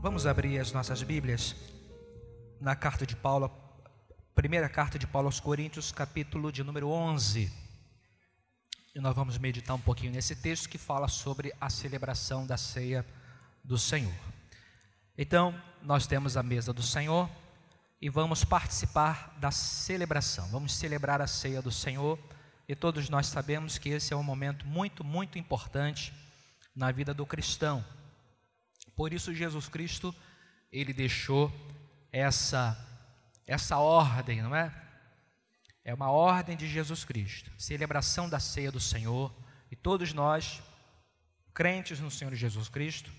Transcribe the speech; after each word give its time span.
Vamos 0.00 0.26
abrir 0.26 0.60
as 0.60 0.70
nossas 0.70 1.02
Bíblias 1.02 1.56
na 2.60 2.76
carta 2.76 3.04
de 3.04 3.16
Paulo, 3.16 3.50
primeira 4.32 4.68
carta 4.68 4.96
de 4.96 5.08
Paulo 5.08 5.26
aos 5.26 5.40
Coríntios, 5.40 5.90
capítulo 5.90 6.52
de 6.52 6.62
número 6.62 6.88
11. 6.88 7.52
E 8.94 9.00
nós 9.00 9.12
vamos 9.12 9.36
meditar 9.38 9.74
um 9.74 9.80
pouquinho 9.80 10.12
nesse 10.12 10.36
texto 10.36 10.68
que 10.68 10.78
fala 10.78 11.08
sobre 11.08 11.52
a 11.60 11.68
celebração 11.68 12.46
da 12.46 12.56
ceia 12.56 13.04
do 13.64 13.76
Senhor. 13.76 14.14
Então, 15.18 15.52
nós 15.82 16.06
temos 16.06 16.36
a 16.36 16.44
mesa 16.44 16.72
do 16.72 16.82
Senhor 16.82 17.28
e 18.00 18.08
vamos 18.08 18.44
participar 18.44 19.36
da 19.40 19.50
celebração. 19.50 20.46
Vamos 20.50 20.74
celebrar 20.74 21.20
a 21.20 21.26
ceia 21.26 21.60
do 21.60 21.72
Senhor 21.72 22.16
e 22.68 22.76
todos 22.76 23.08
nós 23.10 23.26
sabemos 23.26 23.78
que 23.78 23.88
esse 23.88 24.14
é 24.14 24.16
um 24.16 24.22
momento 24.22 24.64
muito, 24.64 25.02
muito 25.02 25.40
importante 25.40 26.14
na 26.74 26.92
vida 26.92 27.12
do 27.12 27.26
cristão. 27.26 27.84
Por 28.98 29.12
isso 29.12 29.32
Jesus 29.32 29.68
Cristo, 29.68 30.12
ele 30.72 30.92
deixou 30.92 31.52
essa 32.10 32.76
essa 33.46 33.78
ordem, 33.78 34.42
não 34.42 34.56
é? 34.56 34.74
É 35.84 35.94
uma 35.94 36.10
ordem 36.10 36.56
de 36.56 36.66
Jesus 36.66 37.04
Cristo, 37.04 37.48
celebração 37.56 38.28
da 38.28 38.40
ceia 38.40 38.72
do 38.72 38.80
Senhor, 38.80 39.32
e 39.70 39.76
todos 39.76 40.12
nós, 40.12 40.60
crentes 41.54 42.00
no 42.00 42.10
Senhor 42.10 42.34
Jesus 42.34 42.68
Cristo, 42.68 43.12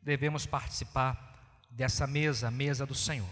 devemos 0.00 0.46
participar 0.46 1.38
dessa 1.70 2.06
mesa, 2.06 2.50
mesa 2.50 2.86
do 2.86 2.94
Senhor. 2.94 3.28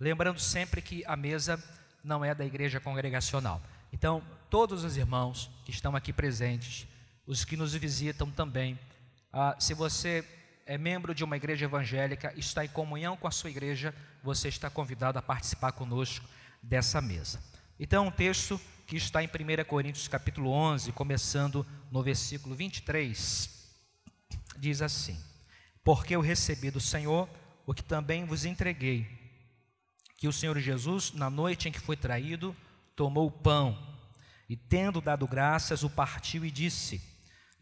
Lembrando 0.00 0.40
sempre 0.40 0.82
que 0.82 1.04
a 1.06 1.14
mesa 1.14 1.62
não 2.02 2.24
é 2.24 2.34
da 2.34 2.44
igreja 2.44 2.80
congregacional. 2.80 3.62
Então, 3.92 4.20
todos 4.50 4.82
os 4.82 4.96
irmãos 4.96 5.48
que 5.64 5.70
estão 5.70 5.94
aqui 5.94 6.12
presentes, 6.12 6.88
os 7.24 7.44
que 7.44 7.56
nos 7.56 7.72
visitam 7.72 8.32
também, 8.32 8.76
ah, 9.32 9.54
se 9.60 9.74
você 9.74 10.26
é 10.66 10.76
membro 10.76 11.14
de 11.14 11.22
uma 11.22 11.36
igreja 11.36 11.64
evangélica, 11.64 12.34
está 12.36 12.64
em 12.64 12.68
comunhão 12.68 13.16
com 13.16 13.28
a 13.28 13.30
sua 13.30 13.48
igreja, 13.48 13.94
você 14.22 14.48
está 14.48 14.68
convidado 14.68 15.16
a 15.16 15.22
participar 15.22 15.70
conosco 15.70 16.26
dessa 16.60 17.00
mesa. 17.00 17.40
Então, 17.78 18.08
um 18.08 18.10
texto 18.10 18.60
que 18.84 18.96
está 18.96 19.22
em 19.22 19.28
1 19.28 19.64
Coríntios 19.64 20.08
capítulo 20.08 20.50
11, 20.50 20.90
começando 20.90 21.64
no 21.90 22.02
versículo 22.02 22.56
23, 22.56 23.48
diz 24.58 24.82
assim: 24.82 25.16
Porque 25.84 26.16
eu 26.16 26.20
recebi 26.20 26.70
do 26.70 26.80
Senhor 26.80 27.28
o 27.64 27.72
que 27.72 27.82
também 27.82 28.24
vos 28.24 28.44
entreguei, 28.44 29.06
que 30.16 30.26
o 30.26 30.32
Senhor 30.32 30.58
Jesus, 30.58 31.12
na 31.12 31.30
noite 31.30 31.68
em 31.68 31.72
que 31.72 31.80
foi 31.80 31.96
traído, 31.96 32.56
tomou 32.96 33.28
o 33.28 33.30
pão 33.30 33.78
e, 34.48 34.56
tendo 34.56 35.00
dado 35.00 35.28
graças, 35.28 35.84
o 35.84 35.90
partiu 35.90 36.44
e 36.44 36.50
disse: 36.50 37.00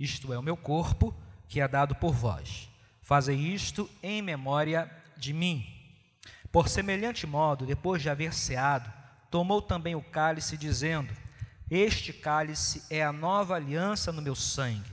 Isto 0.01 0.33
é 0.33 0.39
o 0.39 0.42
meu 0.42 0.57
corpo 0.57 1.14
que 1.48 1.61
é 1.61 1.69
dado 1.69 1.95
por 1.95 2.14
vós. 2.14 2.73
Fazei 3.05 3.37
isto 3.37 3.89
em 4.03 4.23
memória 4.23 4.91
de 5.15 5.35
mim. 5.35 5.65
Por 6.51 6.71
semelhante 6.71 7.27
modo, 7.27 7.67
depois 7.67 8.01
de 8.01 8.09
haver 8.09 8.33
ceado, 8.33 8.91
tomou 9.31 9.61
também 9.61 9.95
o 9.95 10.03
cálice, 10.03 10.57
dizendo: 10.57 11.15
Este 11.71 12.15
cálice 12.15 12.83
é 12.89 13.05
a 13.05 13.13
nova 13.13 13.57
aliança 13.57 14.11
no 14.11 14.23
meu 14.23 14.35
sangue. 14.35 14.91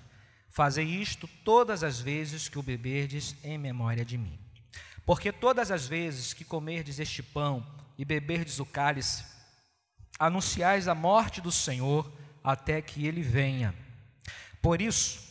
Fazei 0.50 0.86
isto 0.86 1.26
todas 1.46 1.86
as 1.86 2.02
vezes 2.02 2.50
que 2.50 2.60
o 2.60 2.64
beberdes 2.64 3.34
em 3.46 3.58
memória 3.58 4.04
de 4.04 4.18
mim. 4.18 4.38
Porque 5.06 5.32
todas 5.32 5.72
as 5.72 5.88
vezes 5.88 6.34
que 6.34 6.44
comerdes 6.44 7.00
este 7.00 7.24
pão 7.24 7.66
e 7.98 8.04
beberdes 8.04 8.60
o 8.60 8.66
cálice, 8.66 9.24
anunciais 10.20 10.90
a 10.90 10.94
morte 10.94 11.40
do 11.40 11.52
Senhor 11.52 12.12
até 12.44 12.82
que 12.82 13.08
ele 13.08 13.22
venha. 13.22 13.74
Por 14.62 14.82
isso, 14.82 15.31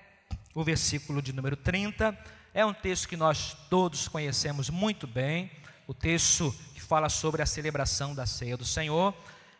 o 0.53 0.63
versículo 0.63 1.21
de 1.21 1.33
número 1.33 1.55
30 1.55 2.17
é 2.53 2.65
um 2.65 2.73
texto 2.73 3.07
que 3.07 3.15
nós 3.15 3.55
todos 3.69 4.07
conhecemos 4.07 4.69
muito 4.69 5.07
bem, 5.07 5.49
o 5.87 5.93
texto 5.93 6.53
que 6.73 6.81
fala 6.81 7.07
sobre 7.07 7.41
a 7.41 7.45
celebração 7.45 8.13
da 8.13 8.25
ceia 8.25 8.57
do 8.57 8.65
Senhor, 8.65 9.15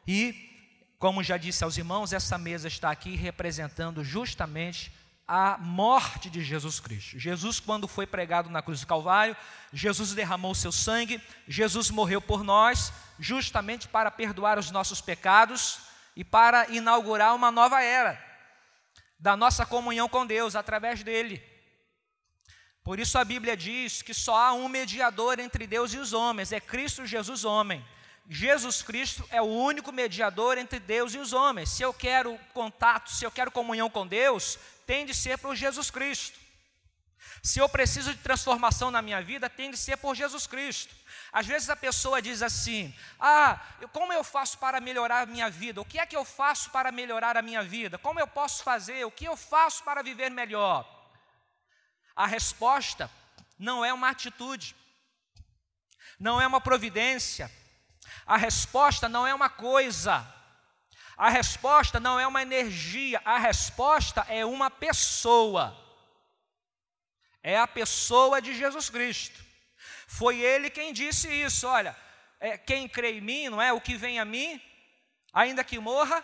e, 0.06 0.50
como 1.00 1.24
já 1.24 1.38
disse 1.38 1.63
aos 1.63 1.78
irmãos, 1.78 2.12
essa 2.12 2.38
mesa 2.38 2.68
está 2.68 2.91
aqui 2.91 3.16
representando 3.16 4.03
justamente 4.03 4.91
a 5.25 5.57
morte 5.57 6.29
de 6.29 6.44
Jesus 6.44 6.81
Cristo. 6.81 7.18
Jesus, 7.18 7.62
quando 7.62 7.88
foi 7.88 8.06
pregado 8.06 8.50
na 8.50 8.62
cruz 8.62 8.81
do 8.81 8.88
Calvário, 8.88 9.38
Jesus 9.72 10.13
derramou 10.13 10.53
seu 10.53 10.73
sangue, 10.73 11.22
Jesus 11.47 11.90
morreu 11.90 12.22
por 12.22 12.44
nós, 12.44 12.91
justamente 13.18 13.88
para 13.88 14.12
perdoar 14.12 14.59
os 14.59 14.72
nossos 14.72 15.00
pecados 15.00 15.79
e 16.18 16.25
para 16.25 16.68
inaugurar 16.69 17.34
uma 17.34 17.50
nova 17.50 17.81
era 17.81 18.31
da 19.22 19.38
nossa 19.38 19.66
comunhão 19.66 20.09
com 20.09 20.26
Deus 20.26 20.56
através 20.56 21.04
dele. 21.04 21.42
Por 22.84 23.00
isso 23.00 23.20
a 23.20 23.24
Bíblia 23.24 23.56
diz 23.56 24.02
que 24.02 24.16
só 24.16 24.36
há 24.36 24.54
um 24.54 24.68
mediador 24.68 25.40
entre 25.40 25.68
Deus 25.68 25.94
e 25.94 26.00
os 26.00 26.12
homens, 26.12 26.52
é 26.52 26.59
Cristo 26.59 27.06
Jesus, 27.06 27.46
homem. 27.46 27.86
Jesus 28.28 28.82
Cristo 28.82 29.24
é 29.30 29.40
o 29.40 29.46
único 29.46 29.92
mediador 29.92 30.58
entre 30.58 30.80
Deus 30.80 31.14
e 31.14 31.20
os 31.20 31.34
homens. 31.34 31.70
Se 31.70 31.84
eu 31.84 31.94
quero 31.94 32.38
contato, 32.54 33.12
se 33.12 33.24
eu 33.24 33.30
quero 33.30 33.52
comunhão 33.52 33.90
com 33.90 34.08
Deus, 34.08 34.58
tem 34.88 35.06
de 35.06 35.14
ser 35.14 35.38
por 35.38 35.56
Jesus 35.56 35.92
Cristo. 35.92 36.40
Se 37.44 37.59
eu 37.59 37.68
preciso 37.68 38.14
de 38.14 38.20
transformação 38.20 38.92
na 38.92 39.02
minha 39.02 39.22
vida, 39.22 39.50
tem 39.50 39.72
de 39.72 39.78
ser 39.78 39.98
por 39.98 40.16
Jesus 40.16 40.46
Cristo. 40.46 40.94
Às 41.32 41.48
vezes 41.48 41.70
a 41.70 41.76
pessoa 41.76 42.22
diz 42.22 42.42
assim: 42.42 42.94
Ah, 43.20 43.59
como 43.92 44.12
eu 44.12 44.24
faço 44.24 44.58
para 44.58 44.82
melhorar 44.82 45.22
a 45.22 45.26
minha 45.26 45.50
vida? 45.50 45.82
O 45.82 45.86
que 45.86 45.98
é 45.98 46.06
que 46.06 46.16
eu 46.16 46.26
faço 46.26 46.70
para 46.70 46.92
melhorar 46.92 47.38
a 47.38 47.42
minha 47.42 47.64
vida? 47.64 47.98
Como 47.98 48.20
eu 48.20 48.28
posso 48.28 48.64
fazer? 48.64 49.06
O 49.06 49.12
que 49.12 49.26
eu 49.26 49.36
faço 49.38 49.84
para 49.84 50.04
viver 50.04 50.30
melhor? 50.30 50.86
A 52.16 52.28
resposta 52.28 53.09
não 53.58 53.84
é 53.84 53.94
uma 53.94 54.09
atitude, 54.09 54.76
não 56.20 56.42
é 56.42 56.46
uma 56.46 56.59
providência, 56.59 57.50
a 58.26 58.38
resposta 58.38 59.08
não 59.08 59.26
é 59.26 59.34
uma 59.34 59.50
coisa, 59.50 60.28
a 61.18 61.30
resposta 61.30 62.00
não 62.00 62.20
é 62.20 62.28
uma 62.28 62.42
energia, 62.42 63.22
a 63.24 63.38
resposta 63.38 64.26
é 64.28 64.46
uma 64.46 64.70
pessoa. 64.70 65.78
É 67.44 67.57
a 67.57 67.68
pessoa 67.68 68.41
de 68.41 68.53
Jesus 68.53 68.90
Cristo. 68.90 69.40
Foi 70.07 70.40
ele 70.40 70.69
quem 70.69 70.94
disse 70.94 71.28
isso. 71.28 71.68
Olha, 71.68 71.96
é, 72.40 72.57
quem 72.57 72.88
crê 72.88 73.13
em 73.13 73.22
mim, 73.22 73.50
não 73.50 73.62
é? 73.62 73.72
O 73.72 73.81
que 73.81 73.96
vem 73.96 74.19
a 74.19 74.25
mim, 74.25 74.62
ainda 75.34 75.63
que 75.63 75.79
morra, 75.79 76.24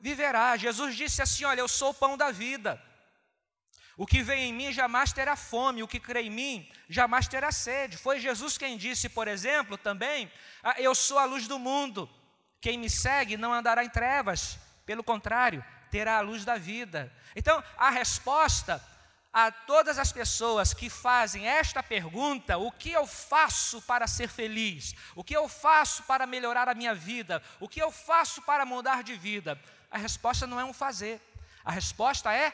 viverá. 0.00 0.56
Jesus 0.56 0.96
disse 0.96 1.22
assim: 1.22 1.44
Olha, 1.44 1.60
eu 1.60 1.68
sou 1.68 1.90
o 1.90 1.94
pão 1.94 2.16
da 2.16 2.30
vida. 2.30 2.82
O 3.96 4.06
que 4.06 4.22
vem 4.22 4.50
em 4.50 4.52
mim 4.52 4.72
jamais 4.72 5.12
terá 5.12 5.36
fome, 5.36 5.82
o 5.82 5.88
que 5.88 5.98
crê 5.98 6.22
em 6.22 6.30
mim 6.30 6.70
jamais 6.88 7.26
terá 7.26 7.50
sede. 7.50 7.96
Foi 7.96 8.20
Jesus 8.20 8.58
quem 8.58 8.76
disse, 8.76 9.08
por 9.08 9.26
exemplo, 9.26 9.78
também: 9.78 10.30
ah, 10.62 10.74
Eu 10.78 10.94
sou 10.94 11.18
a 11.18 11.24
luz 11.24 11.46
do 11.46 11.58
mundo. 11.58 12.08
Quem 12.60 12.78
me 12.78 12.90
segue 12.90 13.36
não 13.36 13.52
andará 13.52 13.84
em 13.84 13.88
trevas, 13.88 14.58
pelo 14.84 15.04
contrário, 15.04 15.64
terá 15.90 16.18
a 16.18 16.20
luz 16.20 16.44
da 16.44 16.56
vida. 16.56 17.12
Então, 17.34 17.62
a 17.76 17.90
resposta 17.90 18.82
a 19.36 19.52
todas 19.52 19.98
as 19.98 20.10
pessoas 20.10 20.72
que 20.72 20.88
fazem 20.88 21.46
esta 21.46 21.82
pergunta: 21.82 22.56
o 22.56 22.72
que 22.72 22.90
eu 22.90 23.06
faço 23.06 23.82
para 23.82 24.06
ser 24.06 24.28
feliz? 24.28 24.94
O 25.14 25.22
que 25.22 25.36
eu 25.36 25.46
faço 25.46 26.04
para 26.04 26.26
melhorar 26.26 26.70
a 26.70 26.74
minha 26.74 26.94
vida? 26.94 27.42
O 27.60 27.68
que 27.68 27.78
eu 27.78 27.92
faço 27.92 28.40
para 28.40 28.64
mudar 28.64 29.02
de 29.02 29.14
vida? 29.14 29.60
A 29.90 29.98
resposta 29.98 30.46
não 30.46 30.58
é 30.58 30.64
um 30.64 30.72
fazer, 30.72 31.20
a 31.62 31.70
resposta 31.70 32.32
é 32.32 32.50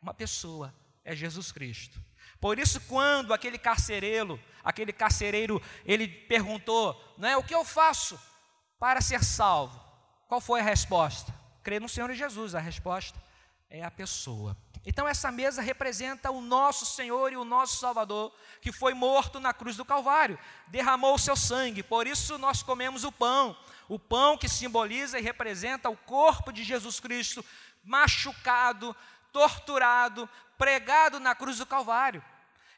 uma 0.00 0.14
pessoa, 0.14 0.72
é 1.04 1.12
Jesus 1.16 1.50
Cristo. 1.50 2.00
Por 2.40 2.56
isso, 2.56 2.80
quando 2.82 3.34
aquele 3.34 3.58
carcereiro, 3.58 4.40
aquele 4.62 4.92
carcereiro, 4.92 5.60
ele 5.84 6.06
perguntou, 6.06 7.16
não 7.18 7.28
é 7.28 7.36
o 7.36 7.42
que 7.42 7.54
eu 7.54 7.64
faço 7.64 8.20
para 8.78 9.00
ser 9.00 9.24
salvo? 9.24 9.80
Qual 10.28 10.40
foi 10.40 10.60
a 10.60 10.64
resposta? 10.64 11.34
Crer 11.64 11.80
no 11.80 11.88
Senhor 11.88 12.12
Jesus. 12.14 12.54
A 12.54 12.60
resposta 12.60 13.20
é 13.68 13.82
a 13.82 13.90
pessoa. 13.90 14.56
Então, 14.84 15.06
essa 15.06 15.30
mesa 15.30 15.62
representa 15.62 16.30
o 16.30 16.40
nosso 16.40 16.84
Senhor 16.84 17.32
e 17.32 17.36
o 17.36 17.44
nosso 17.44 17.76
Salvador, 17.76 18.34
que 18.60 18.72
foi 18.72 18.94
morto 18.94 19.38
na 19.38 19.54
cruz 19.54 19.76
do 19.76 19.84
Calvário, 19.84 20.38
derramou 20.66 21.14
o 21.14 21.18
seu 21.18 21.36
sangue, 21.36 21.82
por 21.82 22.06
isso 22.06 22.36
nós 22.36 22.62
comemos 22.62 23.04
o 23.04 23.12
pão, 23.12 23.56
o 23.88 23.98
pão 23.98 24.36
que 24.36 24.48
simboliza 24.48 25.18
e 25.18 25.22
representa 25.22 25.88
o 25.88 25.96
corpo 25.96 26.52
de 26.52 26.64
Jesus 26.64 26.98
Cristo, 26.98 27.44
machucado, 27.84 28.96
torturado, 29.32 30.28
pregado 30.58 31.20
na 31.20 31.34
cruz 31.34 31.58
do 31.58 31.66
Calvário. 31.66 32.22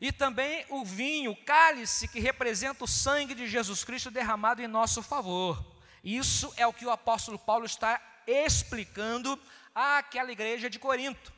e 0.00 0.12
também 0.12 0.66
o 0.68 0.84
vinho, 0.84 1.30
o 1.30 1.44
cálice 1.44 2.08
que 2.08 2.20
representa 2.20 2.84
o 2.84 2.88
sangue 2.88 3.34
de 3.34 3.46
Jesus 3.46 3.84
Cristo 3.84 4.10
derramado 4.10 4.60
em 4.60 4.66
nosso 4.66 5.02
favor. 5.02 5.64
Isso 6.02 6.52
é 6.58 6.66
o 6.66 6.72
que 6.74 6.84
o 6.84 6.90
apóstolo 6.90 7.38
Paulo 7.38 7.64
está 7.64 7.98
explicando 8.26 9.40
àquela 9.74 10.30
igreja 10.30 10.68
de 10.68 10.78
Corinto. 10.78 11.32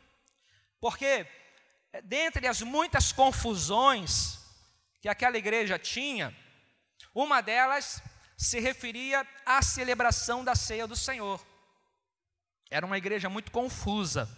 Porque, 0.86 1.26
eh, 1.92 2.00
dentre 2.04 2.46
as 2.46 2.62
muitas 2.62 3.10
confusões 3.10 4.38
que 5.00 5.08
aquela 5.08 5.36
igreja 5.36 5.80
tinha, 5.80 6.32
uma 7.12 7.40
delas 7.40 8.00
se 8.36 8.60
referia 8.60 9.26
à 9.44 9.60
celebração 9.62 10.44
da 10.44 10.54
ceia 10.54 10.86
do 10.86 10.94
Senhor. 10.94 11.44
Era 12.70 12.86
uma 12.86 12.96
igreja 12.96 13.28
muito 13.28 13.50
confusa. 13.50 14.30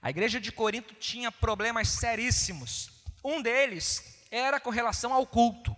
A 0.00 0.08
igreja 0.08 0.40
de 0.40 0.50
Corinto 0.50 0.94
tinha 0.94 1.30
problemas 1.30 1.88
seríssimos. 1.88 2.90
Um 3.22 3.42
deles 3.42 4.24
era 4.30 4.58
com 4.58 4.70
relação 4.70 5.12
ao 5.12 5.26
culto, 5.26 5.76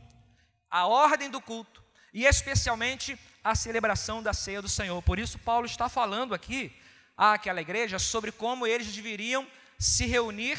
a 0.70 0.86
ordem 0.86 1.28
do 1.28 1.40
culto 1.40 1.82
e 2.14 2.26
especialmente 2.26 3.18
a 3.42 3.56
celebração 3.56 4.22
da 4.22 4.32
ceia 4.32 4.62
do 4.62 4.68
Senhor. 4.68 5.02
Por 5.02 5.18
isso, 5.18 5.36
Paulo 5.36 5.66
está 5.66 5.88
falando 5.88 6.32
aqui 6.32 6.72
àquela 7.18 7.60
igreja 7.60 7.98
sobre 7.98 8.30
como 8.30 8.64
eles 8.64 8.94
deveriam 8.94 9.44
se 9.76 10.06
reunir 10.06 10.56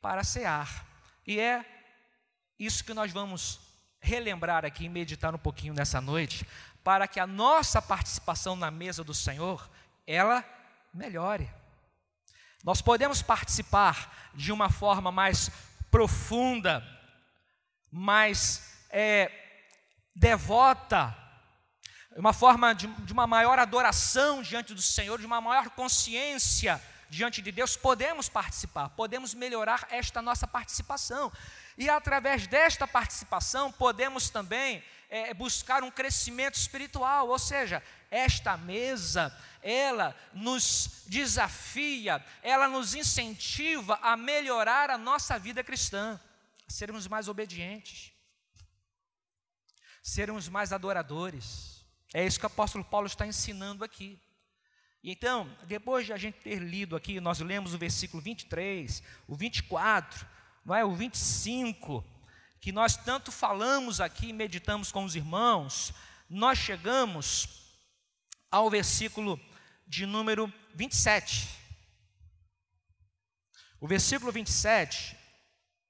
para 0.00 0.22
cear. 0.22 0.86
E 1.26 1.40
é 1.40 1.64
isso 2.56 2.84
que 2.84 2.94
nós 2.94 3.10
vamos 3.10 3.60
relembrar 4.00 4.64
aqui 4.64 4.84
e 4.84 4.88
meditar 4.88 5.34
um 5.34 5.38
pouquinho 5.38 5.74
nessa 5.74 6.00
noite, 6.00 6.46
para 6.84 7.08
que 7.08 7.18
a 7.18 7.26
nossa 7.26 7.82
participação 7.82 8.54
na 8.54 8.70
mesa 8.70 9.02
do 9.02 9.12
Senhor, 9.12 9.68
ela 10.06 10.44
melhore. 10.94 11.50
Nós 12.62 12.80
podemos 12.80 13.20
participar 13.20 14.30
de 14.34 14.52
uma 14.52 14.70
forma 14.70 15.10
mais 15.10 15.50
profunda, 15.90 16.82
mais 17.90 18.86
é, 18.90 19.30
devota, 20.14 21.16
uma 22.20 22.32
forma 22.32 22.74
de, 22.74 22.86
de 22.86 23.12
uma 23.12 23.26
maior 23.26 23.58
adoração 23.58 24.42
diante 24.42 24.74
do 24.74 24.82
Senhor, 24.82 25.18
de 25.20 25.26
uma 25.26 25.40
maior 25.40 25.70
consciência 25.70 26.82
diante 27.08 27.40
de 27.40 27.50
Deus, 27.50 27.76
podemos 27.76 28.28
participar, 28.28 28.90
podemos 28.90 29.34
melhorar 29.34 29.86
esta 29.90 30.20
nossa 30.20 30.46
participação. 30.46 31.32
E 31.76 31.88
através 31.88 32.46
desta 32.46 32.86
participação, 32.86 33.72
podemos 33.72 34.30
também 34.30 34.82
é, 35.08 35.32
buscar 35.32 35.82
um 35.82 35.90
crescimento 35.90 36.54
espiritual, 36.54 37.28
ou 37.28 37.38
seja, 37.38 37.82
esta 38.10 38.56
mesa, 38.56 39.34
ela 39.62 40.14
nos 40.32 41.04
desafia, 41.06 42.24
ela 42.42 42.68
nos 42.68 42.94
incentiva 42.94 43.98
a 44.02 44.16
melhorar 44.16 44.90
a 44.90 44.98
nossa 44.98 45.38
vida 45.38 45.62
cristã, 45.62 46.20
sermos 46.66 47.06
mais 47.06 47.28
obedientes, 47.28 48.12
sermos 50.02 50.48
mais 50.48 50.72
adoradores. 50.72 51.77
É 52.14 52.26
isso 52.26 52.38
que 52.38 52.46
o 52.46 52.48
apóstolo 52.48 52.84
Paulo 52.84 53.06
está 53.06 53.26
ensinando 53.26 53.84
aqui. 53.84 54.20
Então, 55.02 55.48
depois 55.66 56.06
de 56.06 56.12
a 56.12 56.16
gente 56.16 56.40
ter 56.40 56.58
lido 56.58 56.96
aqui, 56.96 57.20
nós 57.20 57.38
lemos 57.40 57.74
o 57.74 57.78
versículo 57.78 58.22
23, 58.22 59.02
o 59.26 59.34
24, 59.34 60.26
não 60.64 60.74
é? 60.74 60.84
o 60.84 60.94
25, 60.94 62.04
que 62.60 62.72
nós 62.72 62.96
tanto 62.96 63.30
falamos 63.30 64.00
aqui, 64.00 64.32
meditamos 64.32 64.90
com 64.90 65.04
os 65.04 65.14
irmãos, 65.14 65.92
nós 66.28 66.58
chegamos 66.58 67.48
ao 68.50 68.68
versículo 68.68 69.40
de 69.86 70.04
número 70.04 70.52
27. 70.74 71.48
O 73.80 73.86
versículo 73.86 74.32
27, 74.32 75.16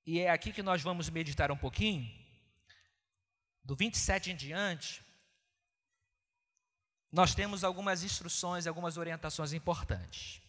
e 0.07 0.21
é 0.21 0.31
aqui 0.31 0.53
que 0.53 0.63
nós 0.63 0.83
vamos 0.83 1.09
meditar 1.09 1.51
um 1.51 1.57
pouquinho, 1.57 2.07
do 3.65 3.75
27 3.75 4.33
em 4.33 4.37
diante, 4.37 5.03
nós 7.13 7.35
temos 7.35 7.65
algumas 7.65 8.03
instruções, 8.03 8.67
algumas 8.67 8.97
orientações 8.97 9.53
importantes. 9.53 10.41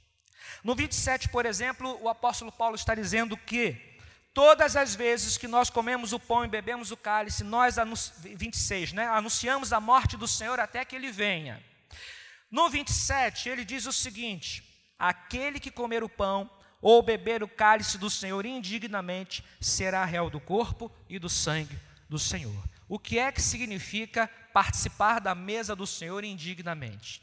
No 0.63 0.75
27, 0.75 1.29
por 1.29 1.45
exemplo, 1.45 1.97
o 2.01 2.09
apóstolo 2.09 2.51
Paulo 2.51 2.75
está 2.75 2.93
dizendo 2.93 3.37
que 3.37 3.97
todas 4.33 4.75
as 4.75 4.95
vezes 4.95 5.37
que 5.37 5.47
nós 5.47 5.69
comemos 5.69 6.11
o 6.11 6.19
pão 6.19 6.43
e 6.43 6.47
bebemos 6.47 6.91
o 6.91 6.97
cálice, 6.97 7.43
nós 7.43 7.77
26, 8.23 8.93
né, 8.93 9.07
anunciamos 9.07 9.71
a 9.71 9.79
morte 9.79 10.17
do 10.17 10.27
Senhor 10.27 10.59
até 10.59 10.83
que 10.83 10.95
ele 10.95 11.11
venha. 11.11 11.63
No 12.51 12.69
27, 12.69 13.47
ele 13.47 13.63
diz 13.63 13.85
o 13.85 13.93
seguinte: 13.93 14.63
aquele 14.97 15.59
que 15.59 15.71
comer 15.71 16.03
o 16.03 16.09
pão 16.09 16.49
ou 16.81 17.01
beber 17.01 17.43
o 17.43 17.47
cálice 17.47 17.97
do 17.97 18.09
Senhor 18.09 18.45
indignamente 18.45 19.43
será 19.61 20.03
réu 20.05 20.29
do 20.29 20.39
corpo 20.39 20.91
e 21.07 21.19
do 21.19 21.29
sangue 21.29 21.77
do 22.09 22.17
Senhor. 22.17 22.63
O 22.87 22.97
que 22.97 23.19
é 23.19 23.31
que 23.31 23.41
significa 23.41 24.29
participar 24.59 25.21
da 25.21 25.33
mesa 25.33 25.73
do 25.73 25.87
Senhor 25.87 26.21
indignamente? 26.21 27.21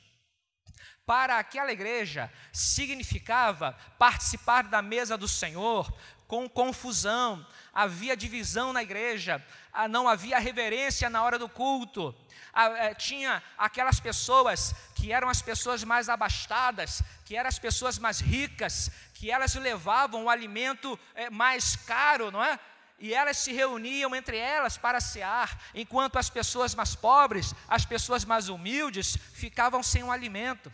Para 1.05 1.39
aquela 1.39 1.71
igreja, 1.71 2.33
significava 2.51 3.77
participar 3.99 4.63
da 4.63 4.81
mesa 4.81 5.19
do 5.19 5.29
Senhor 5.29 5.93
com 6.27 6.49
confusão, 6.49 7.47
havia 7.75 8.17
divisão 8.17 8.73
na 8.73 8.83
igreja, 8.83 9.45
ah, 9.71 9.87
não 9.87 10.09
havia 10.09 10.39
reverência 10.39 11.11
na 11.11 11.23
hora 11.23 11.39
do 11.39 11.47
culto, 11.47 12.15
eh, 12.55 12.95
tinha 12.95 13.43
aquelas 13.59 14.01
pessoas 14.01 14.75
que 14.95 15.13
eram 15.13 15.29
as 15.29 15.43
pessoas 15.43 15.85
mais 15.85 16.09
abastadas, 16.09 17.03
que 17.27 17.37
eram 17.37 17.49
as 17.49 17.59
pessoas 17.59 17.99
mais 17.99 18.19
ricas, 18.19 18.91
que 19.13 19.31
elas 19.31 19.55
levavam 19.55 20.25
o 20.25 20.31
alimento 20.31 20.99
eh, 21.15 21.29
mais 21.29 21.77
caro, 21.77 22.31
não 22.31 22.43
é? 22.43 22.59
E 22.99 23.13
elas 23.13 23.37
se 23.37 23.53
reuniam 23.53 24.15
entre 24.15 24.39
elas 24.39 24.79
para 24.79 25.01
cear, 25.01 25.61
enquanto 25.75 26.17
as 26.17 26.31
pessoas 26.31 26.75
mais 26.75 26.95
pobres, 26.95 27.55
as 27.69 27.85
pessoas 27.85 28.25
mais 28.25 28.49
humildes, 28.49 29.17
ficavam 29.35 29.83
sem 29.83 30.03
o 30.03 30.11
alimento. 30.11 30.73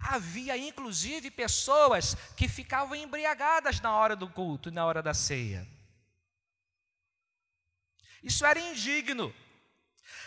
Havia 0.00 0.56
inclusive 0.56 1.30
pessoas 1.30 2.14
que 2.36 2.48
ficavam 2.48 2.94
embriagadas 2.94 3.80
na 3.80 3.92
hora 3.94 4.16
do 4.16 4.28
culto 4.28 4.68
e 4.68 4.72
na 4.72 4.86
hora 4.86 5.02
da 5.02 5.12
ceia. 5.12 5.66
Isso 8.22 8.46
era 8.46 8.58
indigno. 8.58 9.34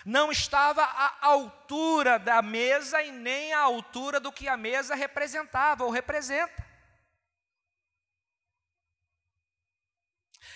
Não 0.06 0.32
estava 0.32 0.84
à 0.84 1.26
altura 1.26 2.18
da 2.18 2.42
mesa 2.42 3.02
e 3.02 3.12
nem 3.12 3.54
à 3.54 3.62
altura 3.62 4.20
do 4.20 4.32
que 4.32 4.48
a 4.48 4.58
mesa 4.58 4.96
representava 4.96 5.84
ou 5.84 5.92
representa. 5.92 6.71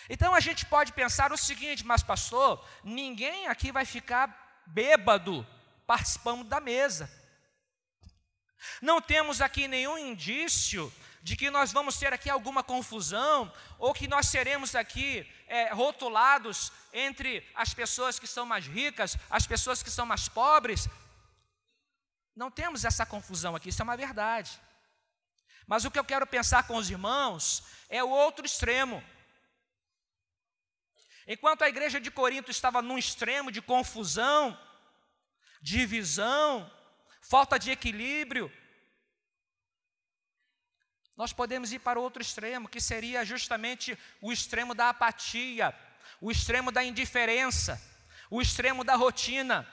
Então 0.09 0.35
a 0.35 0.39
gente 0.39 0.65
pode 0.65 0.93
pensar 0.93 1.31
o 1.31 1.37
seguinte, 1.37 1.85
mas 1.85 2.03
pastor, 2.03 2.63
ninguém 2.83 3.47
aqui 3.47 3.71
vai 3.71 3.85
ficar 3.85 4.63
bêbado 4.65 5.45
participando 5.87 6.43
da 6.43 6.59
mesa. 6.59 7.09
Não 8.81 9.01
temos 9.01 9.41
aqui 9.41 9.67
nenhum 9.67 9.97
indício 9.97 10.91
de 11.21 11.35
que 11.35 11.49
nós 11.49 11.71
vamos 11.73 11.97
ter 11.97 12.13
aqui 12.13 12.29
alguma 12.29 12.61
confusão, 12.61 13.51
ou 13.79 13.95
que 13.95 14.07
nós 14.07 14.27
seremos 14.27 14.75
aqui 14.75 15.27
é, 15.47 15.73
rotulados 15.73 16.71
entre 16.93 17.43
as 17.55 17.73
pessoas 17.73 18.19
que 18.19 18.27
são 18.27 18.45
mais 18.45 18.67
ricas, 18.67 19.17
as 19.27 19.47
pessoas 19.47 19.81
que 19.81 19.89
são 19.89 20.05
mais 20.05 20.29
pobres. 20.29 20.87
Não 22.35 22.51
temos 22.51 22.85
essa 22.85 23.07
confusão 23.07 23.55
aqui, 23.55 23.69
isso 23.69 23.81
é 23.81 23.83
uma 23.83 23.97
verdade. 23.97 24.61
Mas 25.65 25.83
o 25.83 25.89
que 25.89 25.97
eu 25.97 26.03
quero 26.03 26.27
pensar 26.27 26.67
com 26.67 26.77
os 26.77 26.91
irmãos 26.91 27.63
é 27.89 28.03
o 28.03 28.09
outro 28.09 28.45
extremo. 28.45 29.03
Enquanto 31.27 31.63
a 31.63 31.69
igreja 31.69 31.99
de 31.99 32.11
Corinto 32.11 32.51
estava 32.51 32.81
num 32.81 32.97
extremo 32.97 33.51
de 33.51 33.61
confusão, 33.61 34.57
divisão, 35.61 36.71
falta 37.21 37.57
de 37.57 37.71
equilíbrio, 37.71 38.51
nós 41.17 41.31
podemos 41.31 41.71
ir 41.71 41.79
para 41.79 41.99
outro 41.99 42.21
extremo, 42.21 42.67
que 42.67 42.81
seria 42.81 43.23
justamente 43.23 43.97
o 44.21 44.31
extremo 44.31 44.75
da 44.75 44.89
apatia, 44.89 45.73
o 46.19 46.29
extremo 46.29 46.71
da 46.71 46.83
indiferença, 46.83 47.81
o 48.29 48.41
extremo 48.41 48.83
da 48.83 48.95
rotina. 48.95 49.67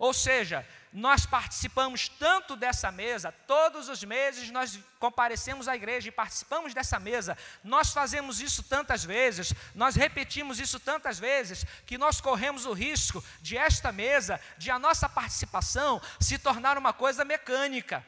Ou 0.00 0.14
seja, 0.14 0.66
nós 0.94 1.26
participamos 1.26 2.08
tanto 2.08 2.56
dessa 2.56 2.90
mesa, 2.90 3.30
todos 3.46 3.90
os 3.90 4.02
meses 4.02 4.50
nós 4.50 4.80
comparecemos 4.98 5.68
à 5.68 5.76
igreja 5.76 6.08
e 6.08 6.10
participamos 6.10 6.72
dessa 6.72 6.98
mesa, 6.98 7.36
nós 7.62 7.92
fazemos 7.92 8.40
isso 8.40 8.62
tantas 8.62 9.04
vezes, 9.04 9.52
nós 9.74 9.96
repetimos 9.96 10.58
isso 10.58 10.80
tantas 10.80 11.18
vezes, 11.18 11.66
que 11.84 11.98
nós 11.98 12.18
corremos 12.18 12.64
o 12.64 12.72
risco 12.72 13.22
de 13.42 13.58
esta 13.58 13.92
mesa, 13.92 14.40
de 14.56 14.70
a 14.70 14.78
nossa 14.78 15.06
participação 15.06 16.00
se 16.18 16.38
tornar 16.38 16.78
uma 16.78 16.94
coisa 16.94 17.22
mecânica. 17.22 18.02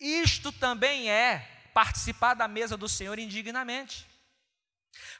Isto 0.00 0.50
também 0.50 1.08
é 1.08 1.48
participar 1.72 2.34
da 2.34 2.48
mesa 2.48 2.76
do 2.76 2.88
Senhor 2.88 3.16
indignamente. 3.20 4.15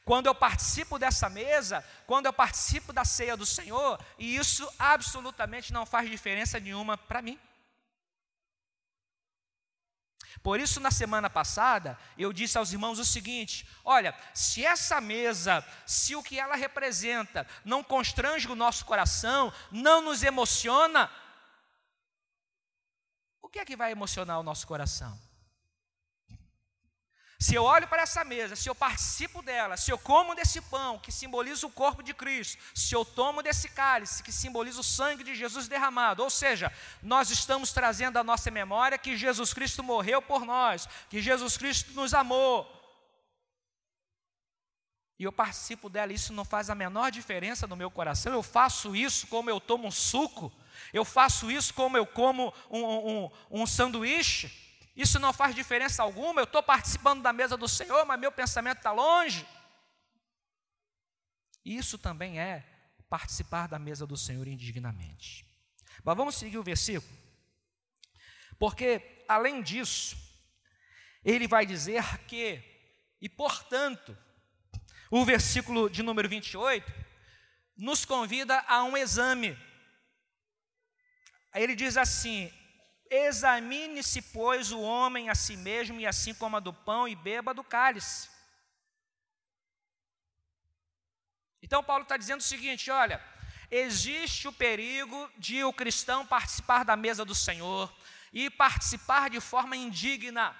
Quando 0.03 0.27
eu 0.27 0.35
participo 0.35 0.97
dessa 0.97 1.29
mesa, 1.29 1.83
quando 2.05 2.27
eu 2.27 2.33
participo 2.33 2.93
da 2.93 3.03
ceia 3.03 3.35
do 3.35 3.45
Senhor, 3.45 3.99
e 4.17 4.35
isso 4.35 4.67
absolutamente 4.79 5.73
não 5.73 5.85
faz 5.85 6.09
diferença 6.09 6.59
nenhuma 6.59 6.97
para 6.97 7.21
mim. 7.21 7.39
Por 10.41 10.59
isso, 10.59 10.79
na 10.79 10.91
semana 10.91 11.29
passada, 11.29 11.97
eu 12.17 12.31
disse 12.31 12.57
aos 12.57 12.71
irmãos 12.71 12.99
o 12.99 13.05
seguinte: 13.05 13.67
olha, 13.83 14.15
se 14.33 14.65
essa 14.65 15.01
mesa, 15.01 15.65
se 15.85 16.15
o 16.15 16.23
que 16.23 16.39
ela 16.39 16.55
representa 16.55 17.45
não 17.65 17.83
constrange 17.83 18.47
o 18.47 18.55
nosso 18.55 18.85
coração, 18.85 19.51
não 19.71 20.01
nos 20.01 20.23
emociona, 20.23 21.11
o 23.41 23.49
que 23.49 23.59
é 23.59 23.65
que 23.65 23.75
vai 23.75 23.91
emocionar 23.91 24.39
o 24.39 24.43
nosso 24.43 24.67
coração? 24.67 25.26
Se 27.39 27.53
eu 27.53 27.63
olho 27.63 27.87
para 27.87 28.01
essa 28.01 28.23
mesa, 28.23 28.55
se 28.55 28.67
eu 28.67 28.73
participo 28.73 29.43
dela, 29.43 29.77
se 29.77 29.91
eu 29.91 29.97
como 29.99 30.33
desse 30.33 30.59
pão 30.59 30.97
que 30.97 31.11
simboliza 31.11 31.67
o 31.67 31.71
corpo 31.71 32.01
de 32.01 32.11
Cristo, 32.11 32.57
se 32.73 32.95
eu 32.95 33.05
tomo 33.05 33.43
desse 33.43 33.69
cálice 33.69 34.23
que 34.23 34.31
simboliza 34.31 34.79
o 34.79 34.83
sangue 34.83 35.23
de 35.23 35.35
Jesus 35.35 35.67
derramado, 35.67 36.23
ou 36.23 36.31
seja, 36.31 36.73
nós 37.01 37.29
estamos 37.29 37.71
trazendo 37.71 38.17
à 38.17 38.23
nossa 38.23 38.49
memória 38.49 38.97
que 38.97 39.15
Jesus 39.15 39.53
Cristo 39.53 39.83
morreu 39.83 40.19
por 40.19 40.45
nós, 40.45 40.89
que 41.11 41.21
Jesus 41.21 41.57
Cristo 41.57 41.93
nos 41.93 42.11
amou. 42.11 42.73
E 45.19 45.23
eu 45.23 45.31
participo 45.31 45.89
dela, 45.89 46.13
isso 46.13 46.33
não 46.33 46.45
faz 46.45 46.71
a 46.71 46.75
menor 46.75 47.11
diferença 47.11 47.67
no 47.67 47.75
meu 47.75 47.91
coração. 47.91 48.33
Eu 48.33 48.43
faço 48.43 48.95
isso 48.95 49.27
como 49.27 49.49
eu 49.49 49.59
tomo 49.59 49.87
um 49.87 49.91
suco, 49.91 50.51
eu 50.91 51.05
faço 51.05 51.51
isso 51.51 51.71
como 51.75 51.97
eu 51.97 52.05
como 52.05 52.51
um, 52.69 52.83
um, 52.83 53.31
um 53.51 53.67
sanduíche. 53.67 54.66
Isso 54.97 55.19
não 55.19 55.31
faz 55.31 55.53
diferença 55.53 56.01
alguma. 56.01 56.41
Eu 56.41 56.45
estou 56.45 56.63
participando 56.63 57.21
da 57.21 57.31
mesa 57.31 57.55
do 57.55 57.67
Senhor, 57.67 58.03
mas 58.03 58.19
meu 58.19 58.31
pensamento 58.31 58.77
está 58.77 58.91
longe. 58.91 59.47
Isso 61.63 61.99
também 61.99 62.39
é 62.39 62.65
participar 63.07 63.67
da 63.67 63.77
mesa 63.77 64.07
do 64.07 64.17
Senhor 64.17 64.47
indignamente. 64.47 65.45
Mas 66.03 66.17
vamos 66.17 66.35
seguir 66.35 66.57
o 66.57 66.63
versículo. 66.63 67.15
Porque, 68.57 69.23
além 69.29 69.61
disso, 69.61 70.17
ele 71.23 71.47
vai 71.47 71.63
dizer 71.63 72.03
que, 72.25 72.59
e 73.21 73.29
portanto, 73.29 74.17
o 75.11 75.23
versículo 75.23 75.91
de 75.91 76.01
número 76.01 76.27
28 76.27 76.91
nos 77.77 78.03
convida 78.03 78.59
a 78.61 78.83
um 78.83 78.97
exame. 78.97 79.55
Ele 81.53 81.75
diz 81.75 81.97
assim: 81.97 82.51
Examine-se, 83.09 84.21
pois, 84.21 84.71
o 84.71 84.81
homem 84.81 85.29
a 85.29 85.35
si 85.35 85.55
mesmo, 85.55 85.99
e 85.99 86.05
assim 86.05 86.33
coma 86.33 86.59
do 86.59 86.73
pão 86.73 87.07
e 87.07 87.15
beba 87.15 87.53
do 87.53 87.63
cálice. 87.63 88.29
Então, 91.61 91.83
Paulo 91.83 92.03
está 92.03 92.17
dizendo 92.17 92.41
o 92.41 92.43
seguinte: 92.43 92.91
olha, 92.91 93.23
existe 93.71 94.47
o 94.47 94.53
perigo 94.53 95.31
de 95.37 95.63
o 95.63 95.73
cristão 95.73 96.25
participar 96.25 96.83
da 96.83 96.95
mesa 96.95 97.23
do 97.23 97.35
Senhor 97.35 97.93
e 98.33 98.49
participar 98.49 99.29
de 99.29 99.39
forma 99.39 99.75
indigna, 99.75 100.55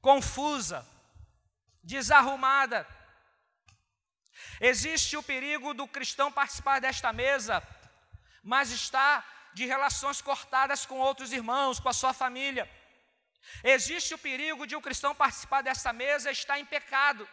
confusa, 0.00 0.86
desarrumada. 1.82 2.86
Existe 4.60 5.16
o 5.16 5.22
perigo 5.22 5.72
do 5.74 5.86
cristão 5.86 6.32
participar 6.32 6.80
desta 6.80 7.12
mesa 7.12 7.60
mas 8.42 8.70
está 8.70 9.24
de 9.54 9.66
relações 9.66 10.20
cortadas 10.20 10.86
com 10.86 10.98
outros 10.98 11.32
irmãos, 11.32 11.80
com 11.80 11.88
a 11.88 11.92
sua 11.92 12.12
família. 12.12 12.70
Existe 13.62 14.14
o 14.14 14.18
perigo 14.18 14.66
de 14.66 14.76
um 14.76 14.80
cristão 14.80 15.14
participar 15.14 15.62
dessa 15.62 15.92
mesa 15.92 16.28
e 16.28 16.32
estar 16.32 16.58
em 16.58 16.64
pecado. 16.64 17.28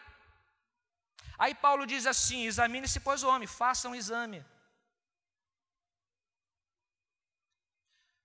Aí 1.38 1.54
Paulo 1.54 1.86
diz 1.86 2.06
assim: 2.06 2.46
examine-se, 2.46 3.00
pois, 3.00 3.24
o 3.24 3.30
homem, 3.30 3.48
faça 3.48 3.90
um 3.90 3.96
exame. 3.96 4.44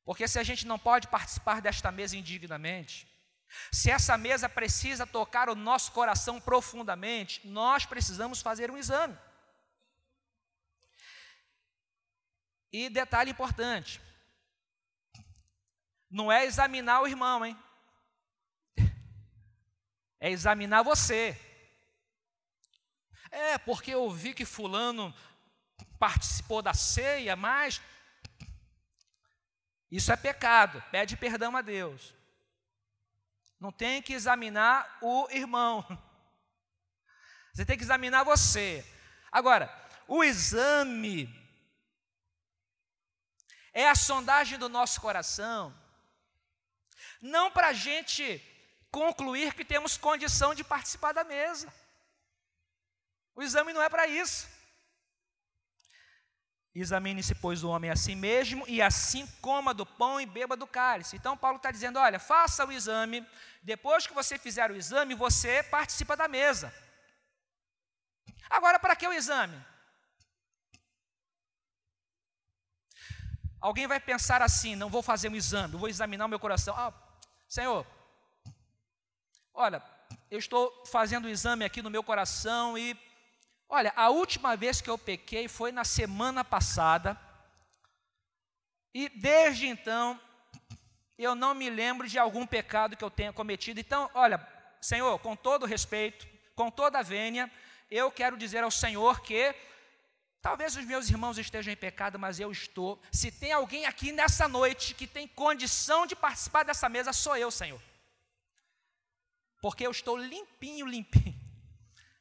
Porque 0.05 0.27
se 0.27 0.39
a 0.39 0.43
gente 0.43 0.67
não 0.67 0.79
pode 0.79 1.09
participar 1.09 1.61
desta 1.61 1.91
mesa 1.93 2.17
indignamente, 2.17 3.09
se 3.71 3.91
essa 3.91 4.17
mesa 4.17 4.49
precisa 4.49 5.07
tocar 5.07 5.49
o 5.49 5.55
nosso 5.55 5.93
coração 5.93 6.41
profundamente, 6.41 7.47
nós 7.47 7.85
precisamos 7.85 8.41
fazer 8.41 8.71
um 8.71 8.79
exame. 8.79 9.17
E 12.73 12.89
detalhe 12.89 13.31
importante: 13.31 14.00
não 16.11 16.31
é 16.31 16.45
examinar 16.45 17.03
o 17.03 17.07
irmão, 17.07 17.45
hein? 17.45 17.57
É 20.23 20.29
examinar 20.31 20.83
você. 20.83 21.35
É, 23.31 23.57
porque 23.57 23.93
eu 23.93 24.11
vi 24.11 24.35
que 24.35 24.45
Fulano 24.45 25.15
participou 25.99 26.61
da 26.61 26.75
ceia, 26.75 27.35
mas. 27.37 27.81
Isso 29.91 30.12
é 30.12 30.17
pecado, 30.17 30.83
pede 30.91 31.17
perdão 31.17 31.57
a 31.57 31.62
Deus. 31.62 32.15
Não 33.59 33.73
tem 33.73 34.03
que 34.03 34.12
examinar 34.12 34.99
o 35.00 35.27
irmão. 35.31 35.87
Você 37.55 37.65
tem 37.65 37.77
que 37.77 37.83
examinar 37.83 38.25
você. 38.25 38.87
Agora, 39.33 39.69
o 40.07 40.23
exame 40.23 41.27
é 43.73 43.89
a 43.89 43.95
sondagem 43.95 44.59
do 44.59 44.69
nosso 44.69 45.00
coração, 45.00 45.75
não 47.21 47.50
para 47.50 47.69
a 47.69 47.73
gente 47.73 48.43
concluir 48.91 49.55
que 49.55 49.65
temos 49.65 49.97
condição 49.97 50.55
de 50.55 50.65
participar 50.65 51.12
da 51.12 51.25
mesa. 51.25 51.73
O 53.35 53.43
exame 53.43 53.73
não 53.73 53.83
é 53.83 53.89
para 53.89 54.07
isso. 54.07 54.49
Examine-se, 56.75 57.35
pois, 57.35 57.65
o 57.65 57.69
homem 57.69 57.91
a 57.91 57.97
si 57.97 58.15
mesmo, 58.15 58.65
e 58.69 58.81
assim 58.81 59.27
coma 59.41 59.75
do 59.75 59.85
pão 59.85 60.21
e 60.21 60.27
beba 60.27 60.57
do 60.57 60.69
cálice. 60.69 61.17
Então, 61.17 61.37
Paulo 61.37 61.57
está 61.57 61.71
dizendo: 61.71 61.99
olha, 61.99 62.21
faça 62.21 62.65
o 62.65 62.71
exame, 62.71 63.27
depois 63.62 64.07
que 64.07 64.15
você 64.15 64.39
fizer 64.39 64.71
o 64.71 64.77
exame, 64.77 65.15
você 65.15 65.65
participa 65.65 66.17
da 66.17 66.29
mesa. 66.29 66.73
Agora, 68.49 68.79
para 68.79 68.95
que 68.95 69.07
o 69.07 69.12
exame? 69.12 69.70
Alguém 73.61 73.87
vai 73.87 74.00
pensar 74.00 74.40
assim: 74.43 74.75
não 74.75 74.88
vou 74.88 75.02
fazer 75.02 75.29
um 75.29 75.37
exame, 75.37 75.76
vou 75.76 75.88
examinar 75.88 76.26
o 76.26 76.29
meu 76.29 76.38
coração. 76.38 76.75
Ah, 76.76 76.93
Senhor, 77.49 77.87
olha, 79.52 79.83
eu 80.31 80.38
estou 80.38 80.85
fazendo 80.87 81.26
um 81.26 81.31
exame 81.31 81.64
aqui 81.64 81.83
no 81.83 81.90
meu 81.90 82.02
coração 82.02 82.79
e, 82.79 82.97
olha, 83.69 83.93
a 83.97 84.09
última 84.09 84.57
vez 84.57 84.81
que 84.81 84.88
eu 84.88 84.97
pequei 84.97 85.49
foi 85.49 85.73
na 85.73 85.85
semana 85.85 86.45
passada, 86.45 87.19
e 88.95 89.09
desde 89.09 89.67
então 89.67 90.19
eu 91.19 91.35
não 91.35 91.55
me 91.55 91.69
lembro 91.69 92.09
de 92.09 92.19
algum 92.19 92.47
pecado 92.47 92.97
que 92.97 93.05
eu 93.05 93.11
tenha 93.11 93.33
cometido. 93.33 93.79
Então, 93.79 94.11
olha, 94.14 94.40
Senhor, 94.81 95.19
com 95.19 95.37
todo 95.37 95.67
respeito, 95.67 96.26
com 96.55 96.71
toda 96.71 96.99
a 96.99 97.02
vênia, 97.02 97.50
eu 97.90 98.11
quero 98.11 98.38
dizer 98.38 98.64
ao 98.64 98.71
Senhor 98.71 99.21
que 99.21 99.55
Talvez 100.42 100.75
os 100.75 100.85
meus 100.85 101.11
irmãos 101.11 101.37
estejam 101.37 101.73
em 101.73 101.76
pecado, 101.76 102.18
mas 102.18 102.40
eu 102.40 102.50
estou. 102.50 103.00
Se 103.12 103.30
tem 103.30 103.52
alguém 103.52 103.85
aqui 103.85 104.11
nessa 104.11 104.49
noite 104.49 104.94
que 104.94 105.06
tem 105.06 105.28
condição 105.28 106.06
de 106.06 106.16
participar 106.16 106.62
dessa 106.62 106.88
mesa, 106.88 107.12
sou 107.12 107.37
eu, 107.37 107.50
Senhor. 107.50 107.80
Porque 109.61 109.87
eu 109.87 109.90
estou 109.90 110.16
limpinho, 110.16 110.87
limpinho. 110.87 111.38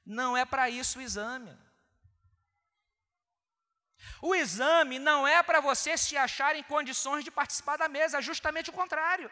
Não 0.05 0.35
é 0.35 0.43
para 0.43 0.69
isso 0.69 0.99
o 0.99 1.01
exame. 1.01 1.57
O 4.21 4.35
exame 4.35 4.99
não 4.99 5.25
é 5.25 5.41
para 5.41 5.61
você 5.61 5.97
se 5.97 6.17
achar 6.17 6.55
em 6.55 6.63
condições 6.63 7.23
de 7.23 7.31
participar 7.31 7.77
da 7.77 7.87
mesa, 7.87 8.17
é 8.17 8.21
justamente 8.21 8.69
o 8.69 8.73
contrário. 8.73 9.31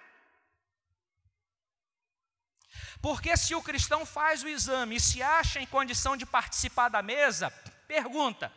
Porque 3.02 3.36
se 3.36 3.54
o 3.54 3.62
cristão 3.62 4.06
faz 4.06 4.44
o 4.44 4.48
exame 4.48 4.96
e 4.96 5.00
se 5.00 5.22
acha 5.22 5.60
em 5.60 5.66
condição 5.66 6.16
de 6.16 6.26
participar 6.26 6.90
da 6.90 7.02
mesa, 7.02 7.50
pergunta: 7.88 8.52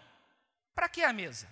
para 0.75 0.89
que 0.89 1.03
a 1.03 1.13
mesa? 1.13 1.49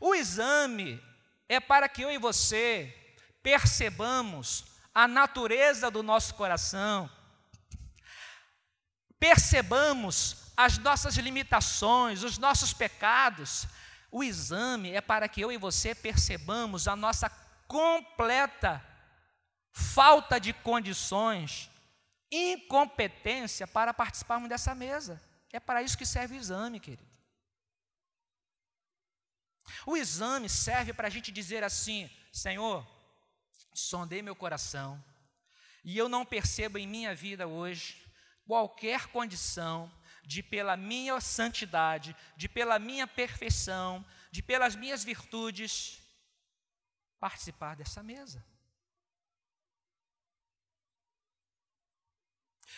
O 0.00 0.14
exame 0.14 1.02
é 1.48 1.60
para 1.60 1.88
que 1.88 2.02
eu 2.02 2.10
e 2.10 2.18
você 2.18 2.94
percebamos 3.42 4.64
a 4.94 5.08
natureza 5.08 5.90
do 5.90 6.02
nosso 6.02 6.34
coração, 6.34 7.10
percebamos 9.18 10.52
as 10.56 10.78
nossas 10.78 11.16
limitações, 11.16 12.22
os 12.22 12.38
nossos 12.38 12.72
pecados. 12.72 13.66
O 14.10 14.22
exame 14.22 14.92
é 14.92 15.00
para 15.00 15.28
que 15.28 15.40
eu 15.40 15.50
e 15.50 15.58
você 15.58 15.94
percebamos 15.94 16.86
a 16.86 16.94
nossa 16.94 17.28
completa 17.66 18.84
falta 19.72 20.38
de 20.38 20.52
condições 20.52 21.70
incompetência 22.30 23.66
para 23.66 23.94
participarmos 23.94 24.48
dessa 24.48 24.74
mesa. 24.74 25.22
É 25.52 25.60
para 25.60 25.82
isso 25.82 25.96
que 25.96 26.06
serve 26.06 26.34
o 26.34 26.38
exame, 26.38 26.80
querido. 26.80 27.06
O 29.86 29.96
exame 29.96 30.48
serve 30.48 30.92
para 30.92 31.06
a 31.06 31.10
gente 31.10 31.30
dizer 31.30 31.62
assim: 31.62 32.10
Senhor, 32.32 32.86
sondei 33.72 34.20
meu 34.20 34.34
coração 34.34 35.02
e 35.84 35.98
eu 35.98 36.08
não 36.08 36.24
percebo 36.24 36.78
em 36.78 36.86
minha 36.86 37.14
vida 37.14 37.46
hoje 37.46 38.02
qualquer 38.46 39.06
condição 39.08 39.92
de 40.24 40.42
pela 40.42 40.76
minha 40.76 41.20
santidade, 41.20 42.16
de 42.36 42.48
pela 42.48 42.78
minha 42.78 43.06
perfeição, 43.06 44.04
de 44.30 44.42
pelas 44.42 44.74
minhas 44.74 45.04
virtudes, 45.04 46.00
participar 47.20 47.76
dessa 47.76 48.02
mesa. 48.02 48.42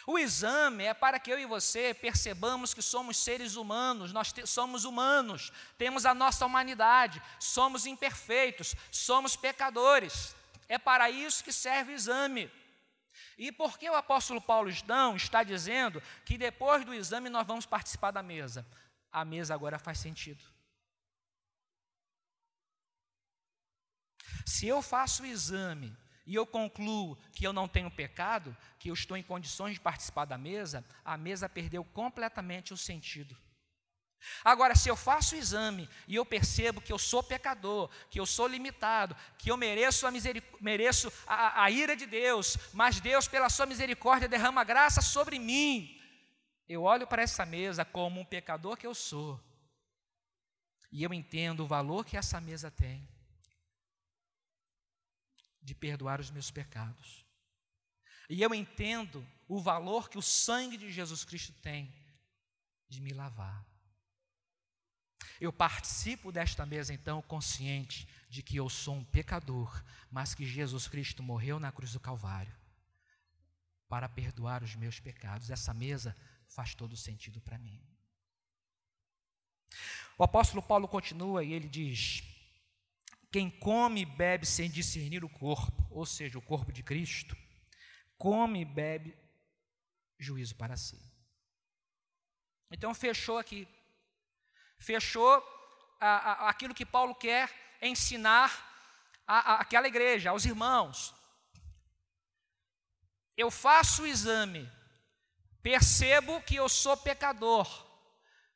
O 0.07 0.17
exame 0.17 0.85
é 0.85 0.95
para 0.95 1.19
que 1.19 1.33
eu 1.33 1.39
e 1.39 1.45
você 1.45 1.93
percebamos 1.93 2.73
que 2.73 2.81
somos 2.81 3.17
seres 3.17 3.57
humanos, 3.57 4.13
nós 4.13 4.33
somos 4.45 4.85
humanos, 4.85 5.51
temos 5.77 6.07
a 6.07 6.15
nossa 6.15 6.47
humanidade, 6.47 7.21
somos 7.41 7.87
imperfeitos, 7.87 8.77
somos 8.93 9.35
pecadores. 9.35 10.37
É 10.69 10.79
para 10.79 11.11
isso 11.11 11.43
que 11.43 11.53
serve 11.53 11.93
o 11.93 11.97
exame. 11.97 12.49
E 13.37 13.51
por 13.51 13.77
que 13.77 13.91
o 13.91 13.97
apóstolo 13.97 14.41
Paulo 14.41 14.71
não 14.87 15.17
está 15.17 15.43
dizendo 15.43 16.01
que 16.25 16.39
depois 16.39 16.85
do 16.85 16.95
exame 16.95 17.29
nós 17.29 17.45
vamos 17.45 17.67
participar 17.67 18.13
da 18.13 18.23
mesa? 18.23 18.65
A 19.11 19.25
mesa 19.25 19.55
agora 19.55 19.77
faz 19.77 19.99
sentido. 19.99 20.45
Se 24.47 24.69
eu 24.69 24.81
faço 24.81 25.25
o 25.25 25.27
exame 25.27 25.97
e 26.27 26.35
eu 26.35 26.45
concluo 26.45 27.17
que 27.33 27.47
eu 27.47 27.53
não 27.53 27.69
tenho 27.69 27.91
pecado, 27.91 28.55
que 28.81 28.91
eu 28.91 28.95
estou 28.95 29.17
em 29.17 29.23
condições 29.23 29.75
de 29.75 29.81
participar 29.81 30.25
da 30.25 30.37
mesa, 30.37 30.85
a 31.05 31.17
mesa 31.17 31.49
perdeu 31.49 31.85
completamente 31.85 32.75
o 32.75 32.77
sentido. 32.77 33.37
Agora, 34.45 34.75
se 34.75 34.89
eu 34.89 34.97
faço 34.97 35.37
o 35.37 35.39
exame 35.39 35.89
e 36.09 36.17
eu 36.17 36.27
percebo 36.27 36.81
que 36.81 36.93
eu 36.93 36.99
sou 36.99 37.23
pecador, 37.23 37.89
que 38.11 38.19
eu 38.19 38.27
sou 38.27 38.49
limitado, 38.49 39.17
que 39.39 39.51
eu 39.53 39.57
mereço 39.57 40.05
a, 40.05 40.11
mereço 40.61 41.13
a, 41.29 41.63
a 41.63 41.71
ira 41.71 41.95
de 41.95 42.07
Deus, 42.07 42.57
mas 42.73 42.99
Deus, 42.99 43.29
pela 43.29 43.49
sua 43.49 43.67
misericórdia, 43.67 44.29
derrama 44.29 44.65
graça 44.65 45.01
sobre 45.01 45.39
mim, 45.39 45.97
eu 46.69 46.83
olho 46.83 47.07
para 47.07 47.23
essa 47.23 47.47
mesa 47.47 47.85
como 47.85 48.21
um 48.21 48.25
pecador 48.25 48.77
que 48.77 48.87
eu 48.87 48.95
sou, 48.95 49.41
e 50.91 51.05
eu 51.05 51.15
entendo 51.15 51.63
o 51.63 51.69
valor 51.69 52.05
que 52.05 52.17
essa 52.17 52.41
mesa 52.41 52.69
tem 52.69 53.16
de 55.67 55.75
perdoar 55.75 56.21
os 56.21 56.31
meus 56.31 56.49
pecados. 56.49 57.27
E 58.31 58.41
eu 58.41 58.55
entendo 58.55 59.27
o 59.49 59.61
valor 59.61 60.09
que 60.09 60.17
o 60.17 60.23
sangue 60.23 60.77
de 60.77 60.93
Jesus 60.93 61.25
Cristo 61.25 61.53
tem 61.61 61.93
de 62.89 63.01
me 63.01 63.13
lavar. 63.13 63.67
Eu 65.41 65.53
participo 65.53 66.31
desta 66.31 66.65
mesa 66.65 66.95
então 66.95 67.21
consciente 67.21 68.09
de 68.31 68.43
que 68.43 68.57
eu 68.57 68.71
sou 68.71 68.95
um 68.95 69.05
pecador, 69.05 69.83
mas 70.11 70.35
que 70.35 70.47
Jesus 70.47 70.87
Cristo 70.87 71.23
morreu 71.23 71.59
na 71.59 71.73
cruz 71.73 71.93
do 71.93 72.01
Calvário 72.01 72.57
para 73.89 74.09
perdoar 74.09 74.63
os 74.63 74.77
meus 74.77 75.01
pecados. 75.01 75.51
Essa 75.51 75.75
mesa 75.75 76.17
faz 76.49 76.75
todo 76.75 76.97
sentido 76.97 77.41
para 77.41 77.59
mim. 77.59 77.85
O 80.17 80.23
apóstolo 80.23 80.63
Paulo 80.63 80.87
continua 80.87 81.45
e 81.45 81.53
ele 81.53 81.69
diz: 81.69 82.23
quem 83.37 83.51
come 83.51 84.01
e 84.01 84.07
bebe 84.07 84.47
sem 84.47 84.71
discernir 84.71 85.23
o 85.23 85.29
corpo, 85.29 85.87
ou 85.91 86.07
seja, 86.07 86.39
o 86.39 86.43
corpo 86.43 86.73
de 86.73 86.83
Cristo, 86.83 87.37
come 88.17 88.63
e 88.63 88.65
bebe 88.65 89.15
juízo 90.19 90.57
para 90.57 90.75
si. 90.75 90.99
Então 92.71 92.95
fechou 92.95 93.37
aqui. 93.37 93.69
Fechou 94.79 95.31
a, 96.01 96.07
a, 96.07 96.49
aquilo 96.49 96.75
que 96.75 96.87
Paulo 96.87 97.15
quer 97.15 97.53
ensinar 97.83 98.49
a, 99.27 99.57
aquela 99.57 99.87
igreja, 99.87 100.31
aos 100.31 100.47
irmãos. 100.47 101.15
Eu 103.37 103.51
faço 103.51 104.05
o 104.05 104.07
exame, 104.07 104.67
percebo 105.63 106.41
que 106.41 106.57
eu 106.57 106.71
sou 106.71 106.97
pecador, 106.97 107.69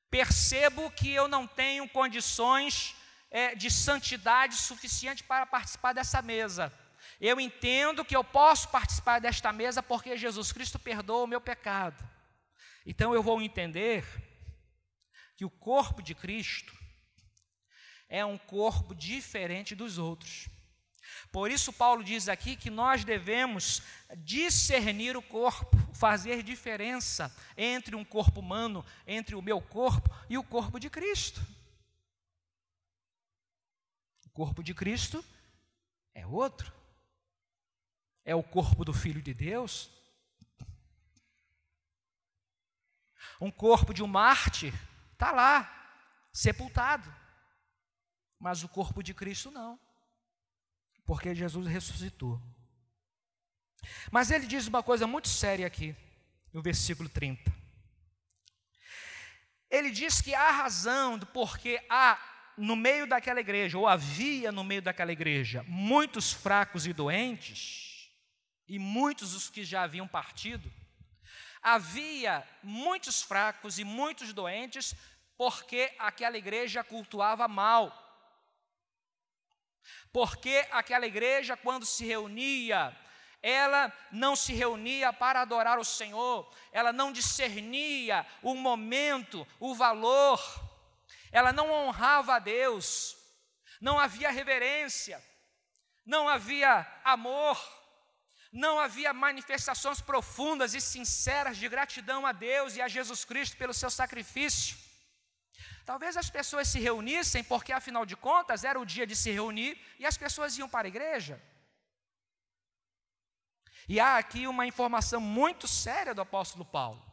percebo 0.08 0.90
que 0.90 1.10
eu 1.10 1.28
não 1.28 1.46
tenho 1.46 1.86
condições 1.86 2.96
é, 3.30 3.54
de 3.54 3.70
santidade 3.70 4.56
suficiente 4.56 5.22
para 5.22 5.46
participar 5.46 5.92
dessa 5.92 6.20
mesa. 6.20 6.72
Eu 7.20 7.40
entendo 7.40 8.04
que 8.04 8.16
eu 8.16 8.24
posso 8.24 8.68
participar 8.68 9.20
desta 9.20 9.52
mesa 9.52 9.82
porque 9.82 10.16
Jesus 10.16 10.52
Cristo 10.52 10.78
perdoa 10.78 11.24
o 11.24 11.28
meu 11.28 11.40
pecado. 11.40 12.02
Então 12.84 13.14
eu 13.14 13.22
vou 13.22 13.40
entender 13.40 14.04
que 15.36 15.44
o 15.44 15.50
corpo 15.50 16.02
de 16.02 16.14
Cristo 16.14 16.76
é 18.08 18.24
um 18.24 18.36
corpo 18.36 18.94
diferente 18.94 19.74
dos 19.74 19.96
outros. 19.96 20.48
Por 21.30 21.50
isso, 21.50 21.72
Paulo 21.72 22.02
diz 22.02 22.28
aqui 22.28 22.56
que 22.56 22.70
nós 22.70 23.04
devemos 23.04 23.82
discernir 24.18 25.16
o 25.16 25.22
corpo, 25.22 25.76
fazer 25.94 26.42
diferença 26.42 27.34
entre 27.56 27.94
um 27.94 28.04
corpo 28.04 28.40
humano, 28.40 28.84
entre 29.06 29.34
o 29.34 29.42
meu 29.42 29.60
corpo 29.60 30.10
e 30.28 30.36
o 30.36 30.42
corpo 30.42 30.80
de 30.80 30.90
Cristo. 30.90 31.40
Corpo 34.40 34.62
de 34.62 34.72
Cristo 34.72 35.22
é 36.14 36.26
outro. 36.26 36.72
É 38.24 38.34
o 38.34 38.42
corpo 38.42 38.86
do 38.86 38.94
Filho 38.94 39.20
de 39.20 39.34
Deus. 39.34 39.90
Um 43.38 43.50
corpo 43.50 43.92
de 43.92 44.02
um 44.02 44.06
mártir 44.06 44.72
está 45.12 45.30
lá, 45.30 45.68
sepultado. 46.32 47.14
Mas 48.38 48.64
o 48.64 48.68
corpo 48.70 49.02
de 49.02 49.12
Cristo 49.12 49.50
não. 49.50 49.78
Porque 51.04 51.34
Jesus 51.34 51.66
ressuscitou. 51.66 52.40
Mas 54.10 54.30
ele 54.30 54.46
diz 54.46 54.66
uma 54.66 54.82
coisa 54.82 55.06
muito 55.06 55.28
séria 55.28 55.66
aqui, 55.66 55.94
no 56.50 56.62
versículo 56.62 57.10
30. 57.10 57.54
Ele 59.68 59.90
diz 59.90 60.22
que 60.22 60.34
há 60.34 60.50
razão 60.50 61.18
do 61.18 61.26
porquê 61.26 61.84
há 61.90 62.29
no 62.56 62.76
meio 62.76 63.06
daquela 63.06 63.40
igreja, 63.40 63.78
ou 63.78 63.88
havia 63.88 64.52
no 64.52 64.62
meio 64.62 64.82
daquela 64.82 65.12
igreja, 65.12 65.64
muitos 65.66 66.32
fracos 66.32 66.86
e 66.86 66.92
doentes, 66.92 68.10
e 68.68 68.78
muitos 68.78 69.34
os 69.34 69.48
que 69.48 69.64
já 69.64 69.82
haviam 69.82 70.06
partido, 70.06 70.70
havia 71.62 72.46
muitos 72.62 73.22
fracos 73.22 73.78
e 73.78 73.84
muitos 73.84 74.32
doentes, 74.32 74.94
porque 75.36 75.92
aquela 75.98 76.38
igreja 76.38 76.84
cultuava 76.84 77.48
mal. 77.48 78.06
Porque 80.12 80.66
aquela 80.70 81.06
igreja, 81.06 81.56
quando 81.56 81.86
se 81.86 82.04
reunia, 82.04 82.96
ela 83.42 83.92
não 84.12 84.36
se 84.36 84.52
reunia 84.52 85.12
para 85.12 85.40
adorar 85.40 85.78
o 85.78 85.84
Senhor, 85.84 86.50
ela 86.72 86.92
não 86.92 87.10
discernia 87.10 88.26
o 88.42 88.54
momento, 88.54 89.46
o 89.58 89.74
valor, 89.74 90.38
ela 91.30 91.52
não 91.52 91.70
honrava 91.70 92.36
a 92.36 92.38
Deus, 92.38 93.16
não 93.80 93.98
havia 93.98 94.30
reverência, 94.30 95.22
não 96.04 96.28
havia 96.28 96.86
amor, 97.04 97.58
não 98.52 98.80
havia 98.80 99.12
manifestações 99.12 100.00
profundas 100.00 100.74
e 100.74 100.80
sinceras 100.80 101.56
de 101.56 101.68
gratidão 101.68 102.26
a 102.26 102.32
Deus 102.32 102.76
e 102.76 102.82
a 102.82 102.88
Jesus 102.88 103.24
Cristo 103.24 103.56
pelo 103.56 103.72
seu 103.72 103.90
sacrifício. 103.90 104.76
Talvez 105.84 106.16
as 106.16 106.28
pessoas 106.28 106.68
se 106.68 106.78
reunissem 106.78 107.42
porque, 107.44 107.72
afinal 107.72 108.04
de 108.04 108.16
contas, 108.16 108.64
era 108.64 108.78
o 108.78 108.86
dia 108.86 109.06
de 109.06 109.16
se 109.16 109.30
reunir 109.30 109.80
e 109.98 110.06
as 110.06 110.16
pessoas 110.16 110.56
iam 110.58 110.68
para 110.68 110.86
a 110.86 110.88
igreja. 110.88 111.40
E 113.88 113.98
há 113.98 114.18
aqui 114.18 114.46
uma 114.46 114.66
informação 114.66 115.20
muito 115.20 115.66
séria 115.66 116.14
do 116.14 116.20
apóstolo 116.20 116.64
Paulo. 116.64 117.09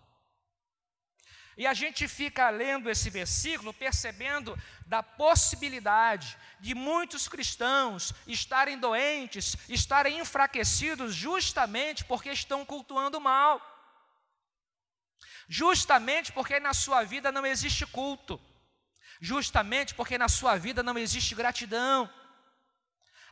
E 1.57 1.65
a 1.65 1.73
gente 1.73 2.07
fica 2.07 2.47
lendo 2.51 2.87
esse 2.87 3.09
versículo 3.09 3.73
percebendo 3.73 4.55
da 4.85 5.01
possibilidade 5.01 6.37
de 6.59 6.75
muitos 6.75 7.27
cristãos 7.27 8.13
estarem 8.27 8.77
doentes, 8.77 9.57
estarem 9.67 10.19
enfraquecidos 10.19 11.15
justamente 11.15 12.05
porque 12.05 12.29
estão 12.29 12.63
cultuando 12.63 13.19
mal. 13.19 13.59
Justamente 15.49 16.31
porque 16.31 16.59
na 16.59 16.75
sua 16.75 17.03
vida 17.03 17.31
não 17.31 17.43
existe 17.43 17.87
culto. 17.87 18.39
Justamente 19.19 19.95
porque 19.95 20.15
na 20.15 20.29
sua 20.29 20.57
vida 20.57 20.83
não 20.83 20.95
existe 20.95 21.33
gratidão. 21.33 22.07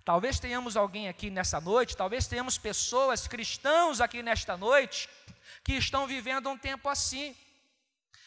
Talvez 0.04 0.40
tenhamos 0.40 0.76
alguém 0.76 1.08
aqui 1.10 1.30
nessa 1.30 1.62
noite, 1.62 1.98
talvez 1.98 2.26
tenhamos 2.26 2.58
pessoas 2.58 3.28
cristãos 3.28 4.02
aqui 4.02 4.24
nesta 4.24 4.58
noite 4.58 5.08
que 5.64 5.74
estão 5.74 6.08
vivendo 6.08 6.50
um 6.50 6.58
tempo 6.58 6.90
assim 6.90 7.36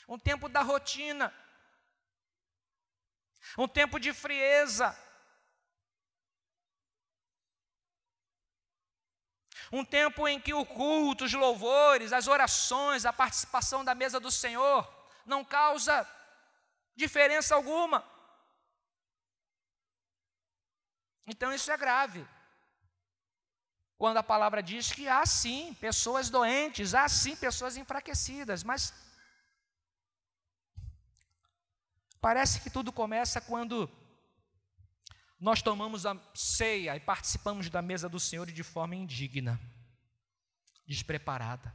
um 0.08 0.18
tempo 0.18 0.48
da 0.48 0.62
rotina, 0.62 1.32
um 3.58 3.68
tempo 3.68 4.00
de 4.00 4.12
frieza, 4.14 4.96
um 9.70 9.84
tempo 9.84 10.26
em 10.26 10.40
que 10.40 10.54
o 10.54 10.64
culto, 10.64 11.26
os 11.26 11.32
louvores, 11.34 12.12
as 12.12 12.26
orações, 12.26 13.04
a 13.04 13.12
participação 13.12 13.84
da 13.84 13.94
mesa 13.94 14.18
do 14.18 14.30
Senhor 14.30 14.88
não 15.26 15.44
causa 15.44 16.08
diferença 16.96 17.54
alguma. 17.54 18.02
Então 21.26 21.52
isso 21.52 21.70
é 21.70 21.76
grave. 21.76 22.26
Quando 23.98 24.16
a 24.16 24.22
palavra 24.22 24.62
diz 24.62 24.90
que 24.90 25.06
há 25.06 25.26
sim 25.26 25.74
pessoas 25.74 26.30
doentes, 26.30 26.94
há 26.94 27.06
sim 27.08 27.36
pessoas 27.36 27.76
enfraquecidas, 27.76 28.64
mas 28.64 28.94
Parece 32.20 32.60
que 32.60 32.70
tudo 32.70 32.92
começa 32.92 33.40
quando 33.40 33.88
nós 35.38 35.62
tomamos 35.62 36.04
a 36.04 36.16
ceia 36.34 36.96
e 36.96 37.00
participamos 37.00 37.70
da 37.70 37.80
mesa 37.80 38.08
do 38.08 38.18
Senhor 38.18 38.50
de 38.50 38.62
forma 38.64 38.96
indigna, 38.96 39.60
despreparada, 40.86 41.74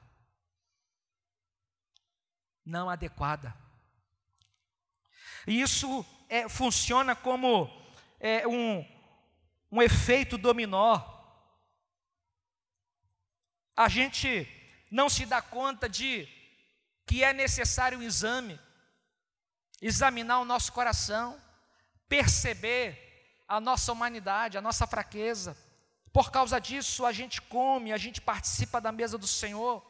não 2.66 2.90
adequada. 2.90 3.56
E 5.48 5.62
isso 5.62 6.06
é, 6.28 6.50
funciona 6.50 7.16
como 7.16 7.70
é, 8.20 8.46
um, 8.48 8.86
um 9.72 9.82
efeito 9.82 10.38
dominó. 10.38 11.02
A 13.76 13.88
gente 13.88 14.48
não 14.92 15.10
se 15.10 15.26
dá 15.26 15.42
conta 15.42 15.88
de 15.88 16.28
que 17.06 17.24
é 17.24 17.34
necessário 17.34 17.98
um 17.98 18.04
exame, 18.04 18.60
examinar 19.88 20.40
o 20.40 20.46
nosso 20.46 20.72
coração, 20.72 21.40
perceber 22.08 23.44
a 23.48 23.60
nossa 23.60 23.92
humanidade, 23.92 24.58
a 24.58 24.62
nossa 24.62 24.88
fraqueza. 24.88 25.58
Por 26.12 26.32
causa 26.32 26.60
disso, 26.60 27.06
a 27.06 27.12
gente 27.12 27.42
come, 27.42 27.92
a 27.92 27.98
gente 27.98 28.22
participa 28.22 28.80
da 28.80 28.92
mesa 28.92 29.18
do 29.18 29.28
Senhor, 29.28 29.86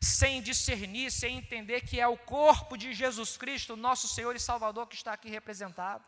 sem 0.00 0.42
discernir, 0.42 1.12
sem 1.12 1.38
entender 1.38 1.82
que 1.82 2.00
é 2.00 2.08
o 2.08 2.16
corpo 2.16 2.76
de 2.76 2.92
Jesus 2.92 3.36
Cristo, 3.36 3.76
nosso 3.76 4.08
Senhor 4.08 4.34
e 4.34 4.40
Salvador, 4.40 4.88
que 4.88 4.96
está 4.96 5.12
aqui 5.12 5.30
representado. 5.30 6.04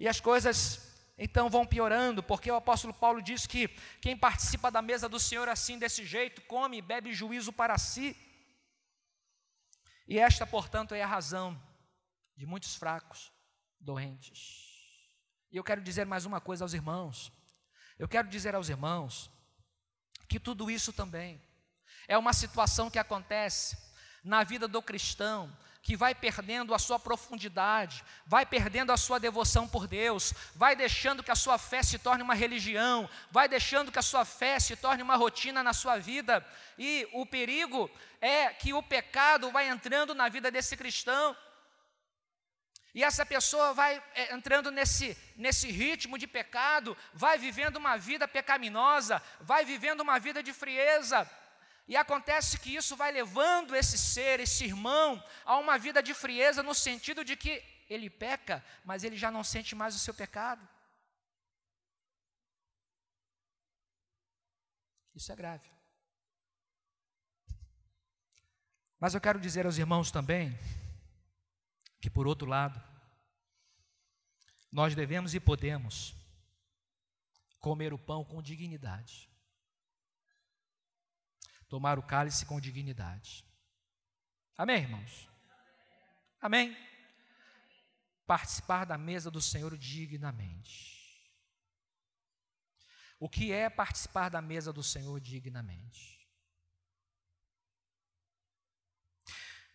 E 0.00 0.08
as 0.08 0.20
coisas 0.20 0.80
então 1.18 1.50
vão 1.50 1.66
piorando, 1.66 2.22
porque 2.22 2.50
o 2.50 2.56
apóstolo 2.56 2.94
Paulo 2.94 3.20
diz 3.20 3.46
que 3.46 3.68
quem 4.00 4.16
participa 4.16 4.70
da 4.70 4.80
mesa 4.80 5.08
do 5.08 5.20
Senhor 5.20 5.48
assim, 5.48 5.78
desse 5.78 6.04
jeito, 6.06 6.40
come 6.42 6.78
e 6.78 6.82
bebe 6.82 7.12
juízo 7.12 7.52
para 7.52 7.76
si. 7.76 8.16
E 10.06 10.18
esta, 10.18 10.46
portanto, 10.46 10.94
é 10.94 11.02
a 11.02 11.06
razão 11.06 11.60
de 12.36 12.46
muitos 12.46 12.74
fracos, 12.74 13.32
doentes. 13.80 14.74
E 15.50 15.56
eu 15.56 15.64
quero 15.64 15.80
dizer 15.80 16.04
mais 16.04 16.26
uma 16.26 16.40
coisa 16.40 16.64
aos 16.64 16.74
irmãos. 16.74 17.32
Eu 17.98 18.08
quero 18.08 18.28
dizer 18.28 18.54
aos 18.54 18.68
irmãos 18.68 19.30
que 20.28 20.40
tudo 20.40 20.70
isso 20.70 20.92
também 20.92 21.40
é 22.08 22.18
uma 22.18 22.32
situação 22.32 22.90
que 22.90 22.98
acontece 22.98 23.76
na 24.22 24.42
vida 24.42 24.66
do 24.66 24.82
cristão, 24.82 25.54
que 25.84 25.94
vai 25.94 26.14
perdendo 26.14 26.74
a 26.74 26.78
sua 26.78 26.98
profundidade, 26.98 28.02
vai 28.26 28.46
perdendo 28.46 28.90
a 28.90 28.96
sua 28.96 29.20
devoção 29.20 29.68
por 29.68 29.86
Deus, 29.86 30.32
vai 30.54 30.74
deixando 30.74 31.22
que 31.22 31.30
a 31.30 31.36
sua 31.36 31.58
fé 31.58 31.82
se 31.82 31.98
torne 31.98 32.22
uma 32.22 32.34
religião, 32.34 33.08
vai 33.30 33.46
deixando 33.46 33.92
que 33.92 33.98
a 33.98 34.02
sua 34.02 34.24
fé 34.24 34.58
se 34.58 34.76
torne 34.76 35.02
uma 35.02 35.14
rotina 35.14 35.62
na 35.62 35.74
sua 35.74 35.98
vida, 35.98 36.44
e 36.78 37.06
o 37.12 37.26
perigo 37.26 37.90
é 38.18 38.48
que 38.48 38.72
o 38.72 38.82
pecado 38.82 39.50
vai 39.50 39.68
entrando 39.68 40.14
na 40.14 40.26
vida 40.30 40.50
desse 40.50 40.74
cristão. 40.74 41.36
E 42.94 43.04
essa 43.04 43.26
pessoa 43.26 43.74
vai 43.74 44.02
é, 44.14 44.32
entrando 44.32 44.70
nesse, 44.70 45.18
nesse 45.36 45.70
ritmo 45.70 46.16
de 46.16 46.26
pecado, 46.26 46.96
vai 47.12 47.36
vivendo 47.36 47.76
uma 47.76 47.98
vida 47.98 48.26
pecaminosa, 48.26 49.20
vai 49.40 49.66
vivendo 49.66 50.00
uma 50.00 50.18
vida 50.18 50.42
de 50.42 50.52
frieza, 50.54 51.28
e 51.86 51.96
acontece 51.96 52.58
que 52.58 52.74
isso 52.74 52.96
vai 52.96 53.12
levando 53.12 53.76
esse 53.76 53.98
ser, 53.98 54.40
esse 54.40 54.64
irmão, 54.64 55.22
a 55.44 55.58
uma 55.58 55.78
vida 55.78 56.02
de 56.02 56.14
frieza, 56.14 56.62
no 56.62 56.74
sentido 56.74 57.22
de 57.24 57.36
que 57.36 57.62
ele 57.90 58.08
peca, 58.08 58.64
mas 58.84 59.04
ele 59.04 59.16
já 59.16 59.30
não 59.30 59.44
sente 59.44 59.74
mais 59.74 59.94
o 59.94 59.98
seu 59.98 60.14
pecado. 60.14 60.66
Isso 65.14 65.30
é 65.30 65.36
grave. 65.36 65.70
Mas 68.98 69.14
eu 69.14 69.20
quero 69.20 69.38
dizer 69.38 69.66
aos 69.66 69.76
irmãos 69.76 70.10
também, 70.10 70.58
que 72.00 72.08
por 72.08 72.26
outro 72.26 72.48
lado, 72.48 72.82
nós 74.72 74.94
devemos 74.94 75.34
e 75.34 75.40
podemos 75.40 76.14
comer 77.60 77.92
o 77.92 77.98
pão 77.98 78.24
com 78.24 78.42
dignidade 78.42 79.33
tomar 81.68 81.98
o 81.98 82.02
cálice 82.02 82.46
com 82.46 82.60
dignidade. 82.60 83.44
Amém, 84.56 84.82
irmãos? 84.82 85.28
Amém? 86.40 86.76
Participar 88.26 88.84
da 88.84 88.96
mesa 88.96 89.30
do 89.30 89.40
Senhor 89.40 89.76
dignamente. 89.76 90.94
O 93.18 93.28
que 93.28 93.52
é 93.52 93.68
participar 93.70 94.28
da 94.28 94.40
mesa 94.40 94.72
do 94.72 94.82
Senhor 94.82 95.18
dignamente? 95.20 96.28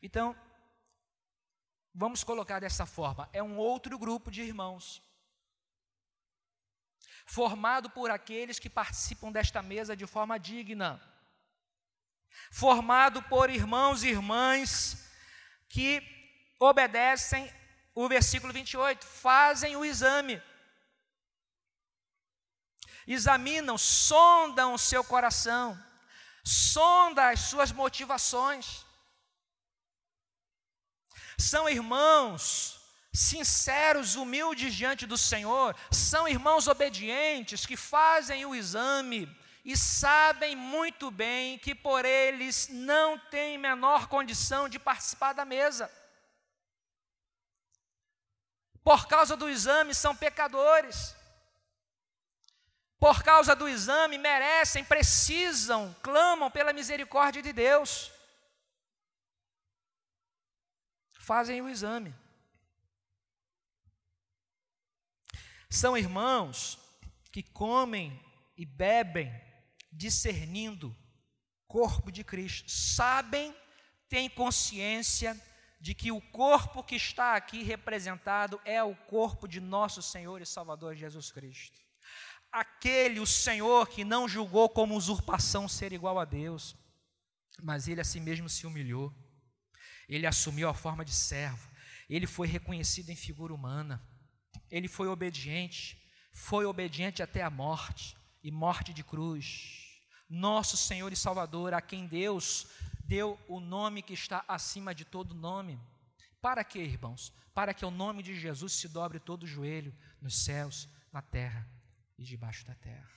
Então, 0.01 0.35
vamos 1.93 2.23
colocar 2.23 2.59
dessa 2.59 2.85
forma: 2.85 3.29
é 3.33 3.43
um 3.43 3.57
outro 3.57 3.97
grupo 3.97 4.31
de 4.31 4.41
irmãos, 4.41 5.01
formado 7.25 7.89
por 7.89 8.09
aqueles 8.09 8.59
que 8.59 8.69
participam 8.69 9.31
desta 9.31 9.61
mesa 9.61 9.95
de 9.95 10.07
forma 10.07 10.39
digna 10.39 11.01
formado 12.51 13.21
por 13.23 13.49
irmãos 13.49 14.03
e 14.03 14.09
irmãs 14.09 15.09
que 15.67 16.01
obedecem 16.59 17.51
o 17.93 18.07
versículo 18.07 18.53
28, 18.53 19.05
fazem 19.05 19.75
o 19.75 19.83
exame, 19.83 20.41
examinam, 23.05 23.77
sondam 23.77 24.73
o 24.73 24.79
seu 24.79 25.03
coração, 25.03 25.77
sondam 26.43 27.25
as 27.25 27.41
suas 27.41 27.71
motivações. 27.71 28.85
São 31.37 31.69
irmãos 31.69 32.79
sinceros, 33.13 34.15
humildes 34.15 34.73
diante 34.73 35.05
do 35.05 35.17
Senhor, 35.17 35.75
são 35.91 36.27
irmãos 36.27 36.67
obedientes 36.67 37.65
que 37.65 37.75
fazem 37.75 38.45
o 38.45 38.53
exame 38.53 39.27
e 39.63 39.75
sabem 39.75 40.55
muito 40.55 41.11
bem 41.11 41.59
que 41.59 41.75
por 41.75 42.05
eles 42.05 42.67
não 42.69 43.17
tem 43.17 43.57
menor 43.57 44.07
condição 44.07 44.69
de 44.69 44.79
participar 44.79 45.33
da 45.33 45.43
mesa. 45.43 45.91
Por 48.83 49.07
causa 49.07 49.35
do 49.35 49.49
exame, 49.49 49.93
são 49.93 50.15
pecadores. 50.15 51.15
Por 52.97 53.21
causa 53.23 53.55
do 53.55 53.67
exame, 53.67 54.17
merecem, 54.17 54.83
precisam, 54.83 55.95
clamam 56.01 56.49
pela 56.49 56.73
misericórdia 56.73 57.41
de 57.41 57.53
Deus. 57.53 58.11
Fazem 61.13 61.61
o 61.61 61.69
exame. 61.69 62.15
São 65.69 65.95
irmãos 65.95 66.79
que 67.31 67.43
comem 67.43 68.19
e 68.57 68.65
bebem 68.65 69.48
discernindo 69.91 70.95
corpo 71.67 72.11
de 72.11 72.23
Cristo, 72.23 72.69
sabem, 72.69 73.55
têm 74.09 74.29
consciência 74.29 75.39
de 75.79 75.93
que 75.93 76.11
o 76.11 76.19
corpo 76.19 76.83
que 76.83 76.95
está 76.95 77.35
aqui 77.35 77.63
representado 77.63 78.59
é 78.65 78.83
o 78.83 78.95
corpo 78.95 79.47
de 79.47 79.61
nosso 79.61 80.01
Senhor 80.01 80.41
e 80.41 80.45
Salvador 80.45 80.95
Jesus 80.95 81.31
Cristo. 81.31 81.79
Aquele, 82.51 83.19
o 83.19 83.27
Senhor, 83.27 83.87
que 83.87 84.03
não 84.03 84.27
julgou 84.27 84.67
como 84.67 84.95
usurpação 84.95 85.69
ser 85.69 85.93
igual 85.93 86.19
a 86.19 86.25
Deus, 86.25 86.75
mas 87.61 87.87
ele 87.87 88.01
a 88.01 88.03
si 88.03 88.19
mesmo 88.19 88.49
se 88.49 88.65
humilhou, 88.65 89.13
ele 90.07 90.25
assumiu 90.25 90.67
a 90.67 90.73
forma 90.73 91.05
de 91.05 91.13
servo, 91.13 91.69
ele 92.09 92.25
foi 92.25 92.47
reconhecido 92.47 93.09
em 93.11 93.15
figura 93.15 93.53
humana, 93.53 94.03
ele 94.71 94.87
foi 94.87 95.07
obediente, 95.07 96.01
foi 96.33 96.65
obediente 96.65 97.21
até 97.21 97.43
a 97.43 97.49
morte 97.49 98.18
e 98.43 98.51
morte 98.51 98.93
de 98.93 99.03
cruz 99.03 99.89
nosso 100.29 100.77
Senhor 100.77 101.11
e 101.11 101.15
Salvador, 101.15 101.73
a 101.73 101.81
quem 101.81 102.05
Deus 102.05 102.67
deu 103.03 103.39
o 103.47 103.59
nome 103.59 104.03
que 104.03 104.13
está 104.13 104.45
acima 104.47 104.93
de 104.93 105.03
todo 105.03 105.33
nome. 105.33 105.79
Para 106.39 106.63
quê, 106.63 106.79
irmãos? 106.79 107.33
Para 107.53 107.73
que 107.73 107.83
o 107.83 107.89
nome 107.89 108.21
de 108.21 108.39
Jesus 108.39 108.73
se 108.73 108.87
dobre 108.87 109.19
todo 109.19 109.43
o 109.43 109.47
joelho 109.47 109.93
nos 110.21 110.43
céus, 110.43 110.87
na 111.11 111.21
terra 111.21 111.67
e 112.17 112.23
debaixo 112.23 112.65
da 112.67 112.75
terra. 112.75 113.09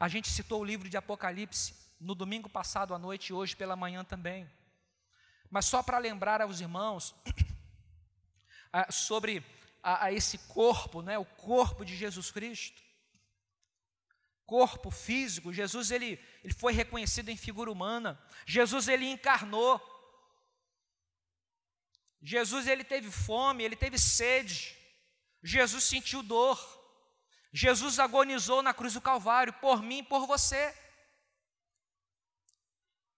A 0.00 0.08
gente 0.08 0.28
citou 0.30 0.62
o 0.62 0.64
livro 0.64 0.88
de 0.88 0.96
Apocalipse 0.96 1.74
no 2.00 2.14
domingo 2.14 2.48
passado 2.48 2.94
à 2.94 2.98
noite 2.98 3.28
e 3.28 3.32
hoje 3.32 3.54
pela 3.54 3.76
manhã 3.76 4.02
também. 4.02 4.50
Mas 5.50 5.66
só 5.66 5.82
para 5.82 5.98
lembrar 5.98 6.40
aos 6.40 6.60
irmãos 6.60 7.14
sobre 8.90 9.44
a, 9.82 10.06
a 10.06 10.12
esse 10.12 10.38
corpo, 10.38 11.02
né, 11.02 11.18
o 11.18 11.24
corpo 11.24 11.84
de 11.84 11.96
Jesus 11.96 12.30
Cristo 12.30 12.82
corpo 14.52 14.90
físico, 14.90 15.50
Jesus 15.50 15.90
ele, 15.90 16.22
ele 16.44 16.52
foi 16.52 16.74
reconhecido 16.74 17.30
em 17.30 17.36
figura 17.38 17.72
humana. 17.72 18.22
Jesus 18.44 18.86
ele 18.86 19.06
encarnou. 19.06 19.80
Jesus 22.20 22.66
ele 22.66 22.84
teve 22.84 23.10
fome, 23.10 23.64
ele 23.64 23.74
teve 23.74 23.98
sede. 23.98 24.76
Jesus 25.42 25.84
sentiu 25.84 26.22
dor. 26.22 26.60
Jesus 27.50 27.98
agonizou 27.98 28.62
na 28.62 28.74
cruz 28.74 28.92
do 28.92 29.00
Calvário 29.00 29.54
por 29.54 29.82
mim 29.82 30.00
e 30.00 30.02
por 30.02 30.26
você. 30.26 30.76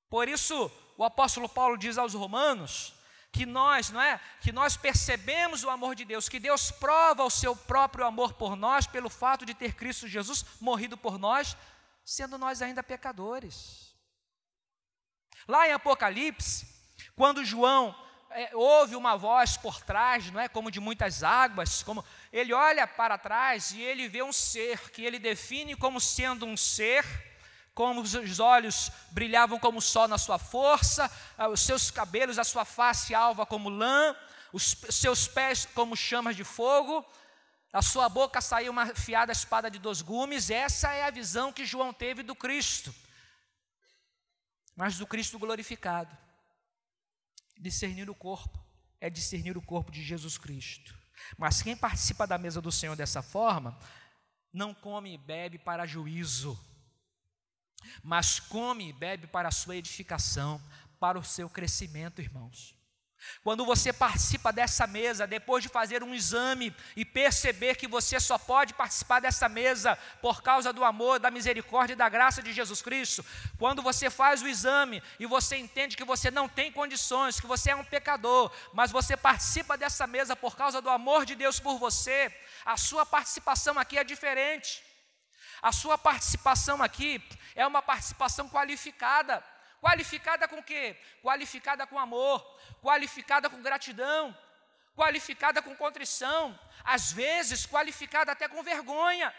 Por 0.09 0.29
isso, 0.29 0.71
o 0.97 1.03
apóstolo 1.03 1.49
Paulo 1.49 1.77
diz 1.77 1.99
aos 1.99 2.15
Romanos 2.15 2.95
que 3.35 3.45
nós, 3.45 3.91
não 3.91 4.01
é? 4.01 4.21
Que 4.41 4.53
nós 4.53 4.77
percebemos 4.77 5.65
o 5.65 5.69
amor 5.69 5.97
de 5.97 6.05
Deus, 6.05 6.29
que 6.29 6.39
Deus 6.39 6.71
prova 6.71 7.25
o 7.25 7.31
seu 7.31 7.57
próprio 7.57 8.07
amor 8.07 8.35
por 8.35 8.55
nós 8.55 8.87
pelo 8.87 9.11
fato 9.11 9.45
de 9.45 9.53
ter 9.53 9.75
Cristo 9.75 10.07
Jesus 10.07 10.47
morrido 10.61 10.97
por 10.97 11.19
nós, 11.19 11.57
sendo 12.05 12.39
nós 12.39 12.63
ainda 12.63 12.81
pecadores. 12.81 13.93
Lá 15.49 15.69
em 15.69 15.73
Apocalipse, 15.73 16.65
quando 17.17 17.45
João 17.45 17.93
é, 18.31 18.55
ouve 18.55 18.95
uma 18.95 19.17
voz 19.17 19.57
por 19.57 19.83
trás, 19.83 20.31
não 20.31 20.41
é 20.41 20.47
como 20.47 20.71
de 20.71 20.79
muitas 20.79 21.25
águas, 21.25 21.83
como 21.83 22.05
ele 22.33 22.53
olha 22.53 22.87
para 22.87 23.19
trás 23.19 23.73
e 23.73 23.83
ele 23.83 24.09
vê 24.09 24.23
um 24.23 24.33
ser 24.33 24.93
que 24.93 25.05
ele 25.05 25.19
define 25.19 25.75
como 25.75 26.01
sendo 26.01 26.47
um 26.47 26.57
ser 26.57 27.05
como 27.75 28.01
os 28.01 28.41
olhos 28.41 28.91
brilhavam 29.11 29.59
como 29.59 29.79
o 29.79 29.83
sol 29.83 30.07
na 30.07 30.17
sua 30.17 30.39
força, 30.39 31.11
ah, 31.37 31.49
os 31.49 31.61
seus 31.61 31.91
cabelos, 31.91 32.39
a 32.39 32.45
sua 32.45 32.65
face 32.65 33.15
alva 33.15 33.45
como 33.45 33.69
lã, 33.69 34.15
os 34.53 34.77
seus 34.91 35.27
pés 35.27 35.67
como 35.75 35.97
chamas 35.97 36.37
de 36.37 36.45
fogo, 36.45 37.05
a 37.73 37.83
sua 37.83 38.09
boca 38.09 38.41
saiu 38.41 38.71
uma 38.71 38.95
fiada 38.95 39.33
espada 39.33 39.69
de 39.69 39.81
dois 39.81 40.01
gumes. 40.01 40.49
Essa 40.49 40.93
é 40.93 41.03
a 41.03 41.11
visão 41.11 41.53
que 41.53 41.67
João 41.67 41.93
teve 41.93 42.23
do 42.23 42.37
Cristo, 42.37 42.95
mas 44.77 44.97
do 44.97 45.07
Cristo 45.07 45.41
glorificado. 45.41 46.17
Discernir 47.59 48.09
o 48.09 48.15
corpo 48.15 48.65
é 49.01 49.11
discernir 49.11 49.57
o 49.57 49.63
corpo 49.63 49.91
de 49.91 50.03
Jesus 50.03 50.39
Cristo. 50.39 50.97
Mas 51.37 51.63
quem 51.63 51.77
participa 51.77 52.27
da 52.27 52.39
mesa 52.39 52.61
do 52.61 52.71
Senhor 52.71 52.95
dessa 52.95 53.23
forma, 53.23 53.77
não 54.53 54.73
come 54.73 55.15
e 55.15 55.19
bebe 55.19 55.59
para 55.59 55.87
juízo 55.87 56.57
mas 58.03 58.39
come 58.41 58.89
e 58.89 58.93
bebe 58.93 59.27
para 59.27 59.49
a 59.49 59.53
sua 59.53 59.77
edificação, 59.77 60.61
para 60.99 61.19
o 61.19 61.25
seu 61.25 61.49
crescimento, 61.49 62.21
irmãos. 62.21 62.75
Quando 63.43 63.65
você 63.65 63.93
participa 63.93 64.53
dessa 64.53 64.87
mesa, 64.87 65.27
depois 65.27 65.63
de 65.63 65.69
fazer 65.69 66.03
um 66.03 66.15
exame 66.15 66.75
e 66.97 67.05
perceber 67.05 67.77
que 67.77 67.87
você 67.87 68.19
só 68.21 68.39
pode 68.39 68.75
participar 68.75 69.21
dessa 69.21 69.49
mesa 69.49 69.97
por 70.21 70.43
causa 70.43 70.73
do 70.73 70.85
amor, 70.85 71.19
da 71.19 71.31
misericórdia 71.31 71.95
e 71.95 71.97
da 71.97 72.09
graça 72.09 72.43
de 72.43 72.53
Jesus 72.53 72.83
Cristo, 72.83 73.25
quando 73.59 73.83
você 73.83 74.11
faz 74.11 74.43
o 74.43 74.49
exame 74.49 75.03
e 75.19 75.27
você 75.27 75.57
entende 75.57 75.97
que 75.97 76.05
você 76.05 76.31
não 76.31 76.49
tem 76.49 76.73
condições, 76.73 77.41
que 77.41 77.47
você 77.47 77.71
é 77.71 77.77
um 77.77 77.85
pecador, 77.85 78.51
mas 78.73 78.91
você 78.91 79.17
participa 79.17 79.77
dessa 79.77 80.07
mesa 80.07 80.35
por 80.37 80.57
causa 80.57 80.81
do 80.81 80.91
amor 80.91 81.25
de 81.25 81.35
Deus 81.35 81.61
por 81.61 81.79
você, 81.79 82.35
a 82.65 82.77
sua 82.77 83.05
participação 83.05 83.79
aqui 83.79 83.99
é 83.99 84.05
diferente. 84.05 84.83
A 85.69 85.73
sua 85.73 85.97
participação 85.97 86.83
aqui 86.83 87.11
é 87.55 87.67
uma 87.67 87.81
participação 87.81 88.47
qualificada. 88.51 89.43
Qualificada 89.81 90.47
com 90.47 90.63
quê? 90.63 90.95
Qualificada 91.23 91.87
com 91.87 91.99
amor, 91.99 92.39
qualificada 92.83 93.49
com 93.49 93.63
gratidão, 93.63 94.37
qualificada 94.95 95.63
com 95.63 95.75
contrição, 95.75 96.43
às 96.85 97.11
vezes 97.13 97.65
qualificada 97.65 98.33
até 98.33 98.47
com 98.47 98.63
vergonha. 98.63 99.35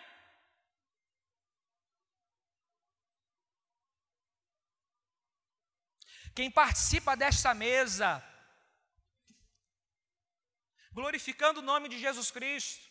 Quem 6.33 6.49
participa 6.49 7.15
desta 7.15 7.53
mesa, 7.53 8.09
glorificando 10.91 11.59
o 11.59 11.67
nome 11.71 11.87
de 11.87 11.99
Jesus 11.99 12.31
Cristo, 12.31 12.84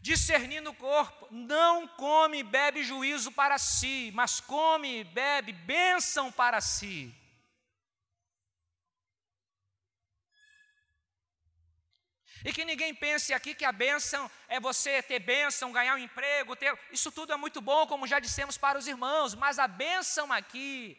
discernindo 0.00 0.70
o 0.70 0.74
corpo, 0.74 1.28
não 1.30 1.86
come 1.86 2.38
e 2.38 2.42
bebe 2.42 2.82
juízo 2.82 3.30
para 3.30 3.58
si, 3.58 4.10
mas 4.14 4.40
come 4.40 5.00
e 5.00 5.04
bebe 5.04 5.52
bênção 5.52 6.32
para 6.32 6.60
si. 6.60 7.14
E 12.42 12.52
que 12.54 12.64
ninguém 12.64 12.94
pense 12.94 13.34
aqui 13.34 13.54
que 13.54 13.66
a 13.66 13.72
bênção 13.72 14.30
é 14.48 14.58
você 14.58 15.02
ter 15.02 15.18
bênção, 15.18 15.72
ganhar 15.72 15.94
um 15.94 15.98
emprego, 15.98 16.56
ter. 16.56 16.78
Isso 16.90 17.12
tudo 17.12 17.34
é 17.34 17.36
muito 17.36 17.60
bom, 17.60 17.86
como 17.86 18.06
já 18.06 18.18
dissemos 18.18 18.56
para 18.56 18.78
os 18.78 18.86
irmãos, 18.86 19.34
mas 19.34 19.58
a 19.58 19.68
bênção 19.68 20.32
aqui 20.32 20.96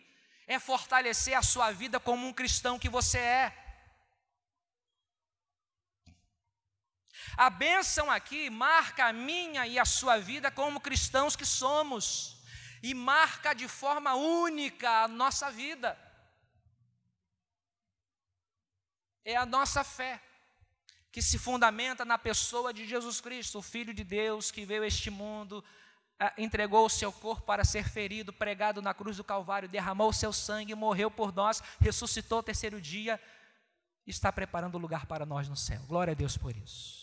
é 0.47 0.59
fortalecer 0.59 1.35
a 1.35 1.41
sua 1.41 1.71
vida 1.71 1.99
como 1.99 2.27
um 2.27 2.33
cristão 2.33 2.77
que 2.77 2.89
você 2.89 3.17
é. 3.17 3.57
A 7.37 7.49
bênção 7.49 8.09
aqui 8.11 8.49
marca 8.49 9.05
a 9.05 9.13
minha 9.13 9.65
e 9.65 9.79
a 9.79 9.85
sua 9.85 10.17
vida 10.17 10.51
como 10.51 10.81
cristãos 10.81 11.35
que 11.35 11.45
somos, 11.45 12.37
e 12.83 12.93
marca 12.93 13.53
de 13.53 13.67
forma 13.67 14.15
única 14.15 15.03
a 15.03 15.07
nossa 15.07 15.51
vida. 15.51 15.97
É 19.23 19.35
a 19.35 19.45
nossa 19.45 19.83
fé, 19.83 20.21
que 21.11 21.21
se 21.21 21.37
fundamenta 21.37 22.03
na 22.03 22.17
pessoa 22.17 22.73
de 22.73 22.87
Jesus 22.87 23.21
Cristo, 23.21 23.59
o 23.59 23.61
Filho 23.61 23.93
de 23.93 24.03
Deus 24.03 24.49
que 24.49 24.65
veio 24.65 24.83
a 24.83 24.87
este 24.87 25.09
mundo, 25.09 25.63
entregou 26.37 26.85
o 26.85 26.89
seu 26.89 27.11
corpo 27.11 27.43
para 27.43 27.63
ser 27.63 27.87
ferido, 27.87 28.31
pregado 28.31 28.81
na 28.81 28.93
cruz 28.93 29.17
do 29.17 29.23
Calvário, 29.23 29.69
derramou 29.69 30.09
o 30.09 30.13
seu 30.13 30.31
sangue, 30.31 30.75
morreu 30.75 31.09
por 31.09 31.33
nós, 31.33 31.61
ressuscitou 31.79 32.39
o 32.39 32.43
terceiro 32.43 32.79
dia, 32.79 33.19
está 34.05 34.31
preparando 34.31 34.75
o 34.75 34.79
lugar 34.79 35.05
para 35.05 35.25
nós 35.25 35.49
no 35.49 35.55
céu. 35.55 35.81
Glória 35.87 36.11
a 36.11 36.15
Deus 36.15 36.37
por 36.37 36.55
isso. 36.55 37.00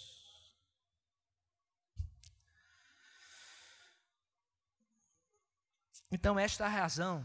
Então, 6.11 6.39
esta 6.39 6.65
é 6.65 6.67
a 6.67 6.71
razão 6.71 7.25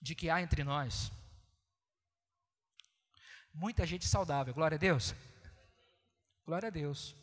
de 0.00 0.14
que 0.14 0.30
há 0.30 0.40
entre 0.40 0.64
nós 0.64 1.10
muita 3.54 3.86
gente 3.86 4.08
saudável, 4.08 4.52
glória 4.52 4.74
a 4.74 4.78
Deus. 4.78 5.14
Glória 6.44 6.68
a 6.68 6.70
Deus. 6.70 7.14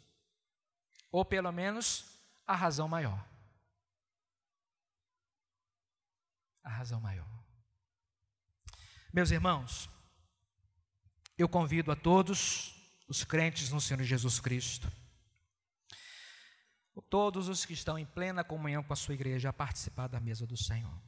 Ou 1.11 1.25
pelo 1.25 1.51
menos 1.51 2.05
a 2.47 2.55
razão 2.55 2.87
maior. 2.87 3.23
A 6.63 6.69
razão 6.69 7.01
maior. 7.01 7.27
Meus 9.13 9.29
irmãos, 9.29 9.89
eu 11.37 11.49
convido 11.49 11.91
a 11.91 11.95
todos 11.95 12.75
os 13.07 13.23
crentes 13.23 13.69
no 13.69 13.81
Senhor 13.81 14.01
Jesus 14.03 14.39
Cristo 14.39 14.89
todos 16.99 17.47
os 17.47 17.63
que 17.63 17.73
estão 17.73 17.97
em 17.97 18.05
plena 18.05 18.43
comunhão 18.43 18.83
com 18.83 18.91
a 18.91 18.95
sua 18.97 19.13
igreja 19.13 19.49
a 19.49 19.53
participar 19.53 20.07
da 20.07 20.19
mesa 20.19 20.45
do 20.45 20.57
Senhor. 20.57 20.99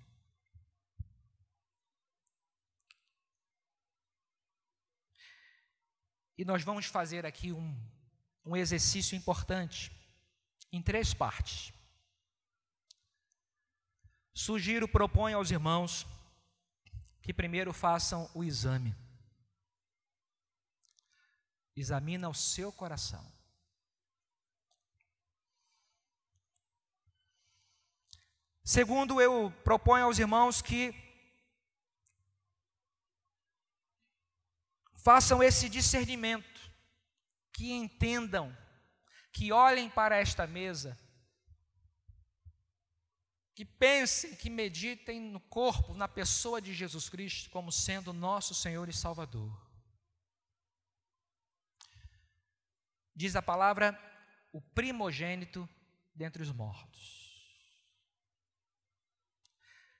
E 6.38 6.46
nós 6.46 6.63
vamos 6.63 6.86
fazer 6.86 7.26
aqui 7.26 7.52
um, 7.52 7.76
um 8.46 8.56
exercício 8.56 9.15
importante, 9.15 9.91
em 10.72 10.82
três 10.82 11.13
partes. 11.13 11.74
Sugiro, 14.34 14.88
proponho 14.88 15.38
aos 15.38 15.52
irmãos 15.52 16.08
que 17.22 17.34
primeiro 17.34 17.72
façam 17.72 18.30
o 18.34 18.43
exame. 18.43 18.96
Examina 21.76 22.30
o 22.30 22.34
seu 22.34 22.72
coração. 22.72 23.24
Segundo, 28.63 29.19
eu 29.19 29.52
proponho 29.63 30.06
aos 30.06 30.19
irmãos 30.19 30.62
que 30.62 30.95
façam 34.95 35.43
esse 35.43 35.67
discernimento, 35.67 36.62
que 37.52 37.73
entendam, 37.73 38.56
que 39.34 39.52
olhem 39.52 39.89
para 39.89 40.15
esta 40.15 40.47
mesa, 40.47 40.97
que 43.54 43.65
pensem, 43.65 44.34
que 44.38 44.49
meditem 44.49 45.19
no 45.19 45.41
corpo, 45.41 45.93
na 45.93 46.08
pessoa 46.08 46.62
de 46.62 46.73
Jesus 46.73 47.10
Cristo 47.10 47.49
como 47.49 47.69
sendo 47.69 48.13
nosso 48.13 48.56
Senhor 48.56 48.88
e 48.88 48.93
Salvador. 48.93 49.62
Diz 53.13 53.36
a 53.36 53.41
palavra, 53.41 53.99
o 54.54 54.62
primogênito 54.62 55.69
dentre 56.15 56.41
os 56.41 56.52
mortos. 56.52 57.22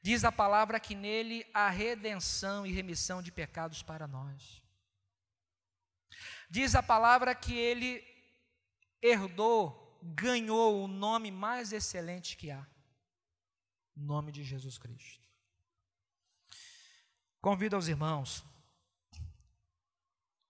Diz 0.04 0.26
a 0.26 0.32
palavra 0.34 0.82
que 0.82 0.94
nele 0.94 1.50
há 1.54 1.70
redenção 1.70 2.68
e 2.68 2.74
remissão 2.74 3.22
de 3.22 3.32
pecados 3.32 3.82
para 3.82 4.06
nós. 4.06 4.62
Diz 6.50 6.76
a 6.76 6.84
palavra 6.84 7.34
que 7.34 7.56
ele 7.56 8.06
herdou, 9.02 9.98
ganhou 10.04 10.84
o 10.84 10.90
nome 10.90 11.32
mais 11.32 11.72
excelente 11.72 12.36
que 12.36 12.52
há 12.52 12.68
o 13.96 14.02
nome 14.02 14.34
de 14.34 14.44
Jesus 14.44 14.78
Cristo. 14.78 15.26
Convido 17.40 17.78
aos 17.78 17.88
irmãos 17.88 18.44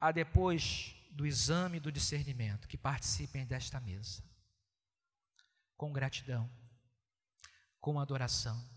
a 0.01 0.11
depois 0.11 0.95
do 1.11 1.27
exame 1.27 1.79
do 1.79 1.91
discernimento 1.91 2.67
que 2.67 2.77
participem 2.77 3.45
desta 3.45 3.79
mesa 3.79 4.23
com 5.77 5.93
gratidão, 5.93 6.49
com 7.79 7.99
adoração 7.99 8.72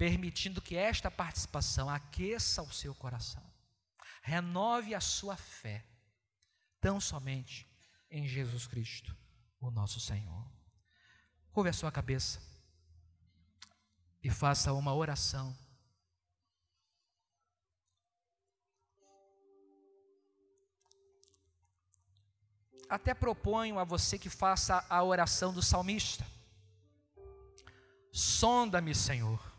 permitindo 0.00 0.62
que 0.62 0.76
esta 0.76 1.10
participação 1.10 1.90
aqueça 1.90 2.62
o 2.62 2.72
seu 2.72 2.94
coração, 2.94 3.44
renove 4.22 4.94
a 4.94 5.00
sua 5.00 5.36
fé, 5.36 5.84
tão 6.80 6.98
somente 6.98 7.70
em 8.10 8.26
Jesus 8.26 8.66
Cristo, 8.66 9.14
o 9.60 9.70
nosso 9.70 10.00
Senhor. 10.00 10.50
Curve 11.52 11.68
a 11.68 11.74
sua 11.74 11.92
cabeça 11.92 12.40
e 14.22 14.30
faça 14.30 14.72
uma 14.72 14.94
oração. 14.94 15.54
Até 22.88 23.12
proponho 23.12 23.78
a 23.78 23.84
você 23.84 24.18
que 24.18 24.30
faça 24.30 24.82
a 24.88 25.04
oração 25.04 25.52
do 25.52 25.62
salmista. 25.62 26.26
Sonda-me, 28.10 28.94
Senhor. 28.94 29.49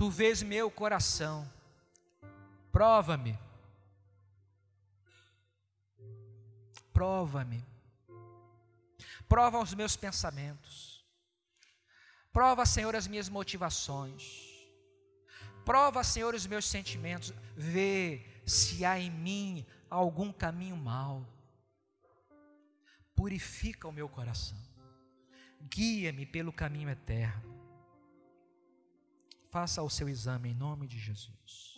Tu 0.00 0.08
vês 0.08 0.42
meu 0.42 0.70
coração. 0.70 1.46
Prova-me. 2.72 3.38
Prova-me. 6.90 7.62
Prova 9.28 9.58
os 9.58 9.74
meus 9.74 9.96
pensamentos. 9.98 11.04
Prova, 12.32 12.64
Senhor, 12.64 12.96
as 12.96 13.06
minhas 13.06 13.28
motivações. 13.28 14.48
Prova, 15.66 16.02
Senhor, 16.02 16.34
os 16.34 16.46
meus 16.46 16.64
sentimentos. 16.64 17.34
Vê 17.54 18.26
se 18.46 18.86
há 18.86 18.98
em 18.98 19.10
mim 19.10 19.66
algum 19.90 20.32
caminho 20.32 20.78
mau. 20.78 21.26
Purifica 23.14 23.86
o 23.86 23.92
meu 23.92 24.08
coração. 24.08 24.56
Guia-me 25.60 26.24
pelo 26.24 26.54
caminho 26.54 26.88
eterno. 26.88 27.59
Faça 29.50 29.82
o 29.82 29.90
seu 29.90 30.08
exame 30.08 30.50
em 30.50 30.54
nome 30.54 30.86
de 30.86 30.96
Jesus. 30.96 31.69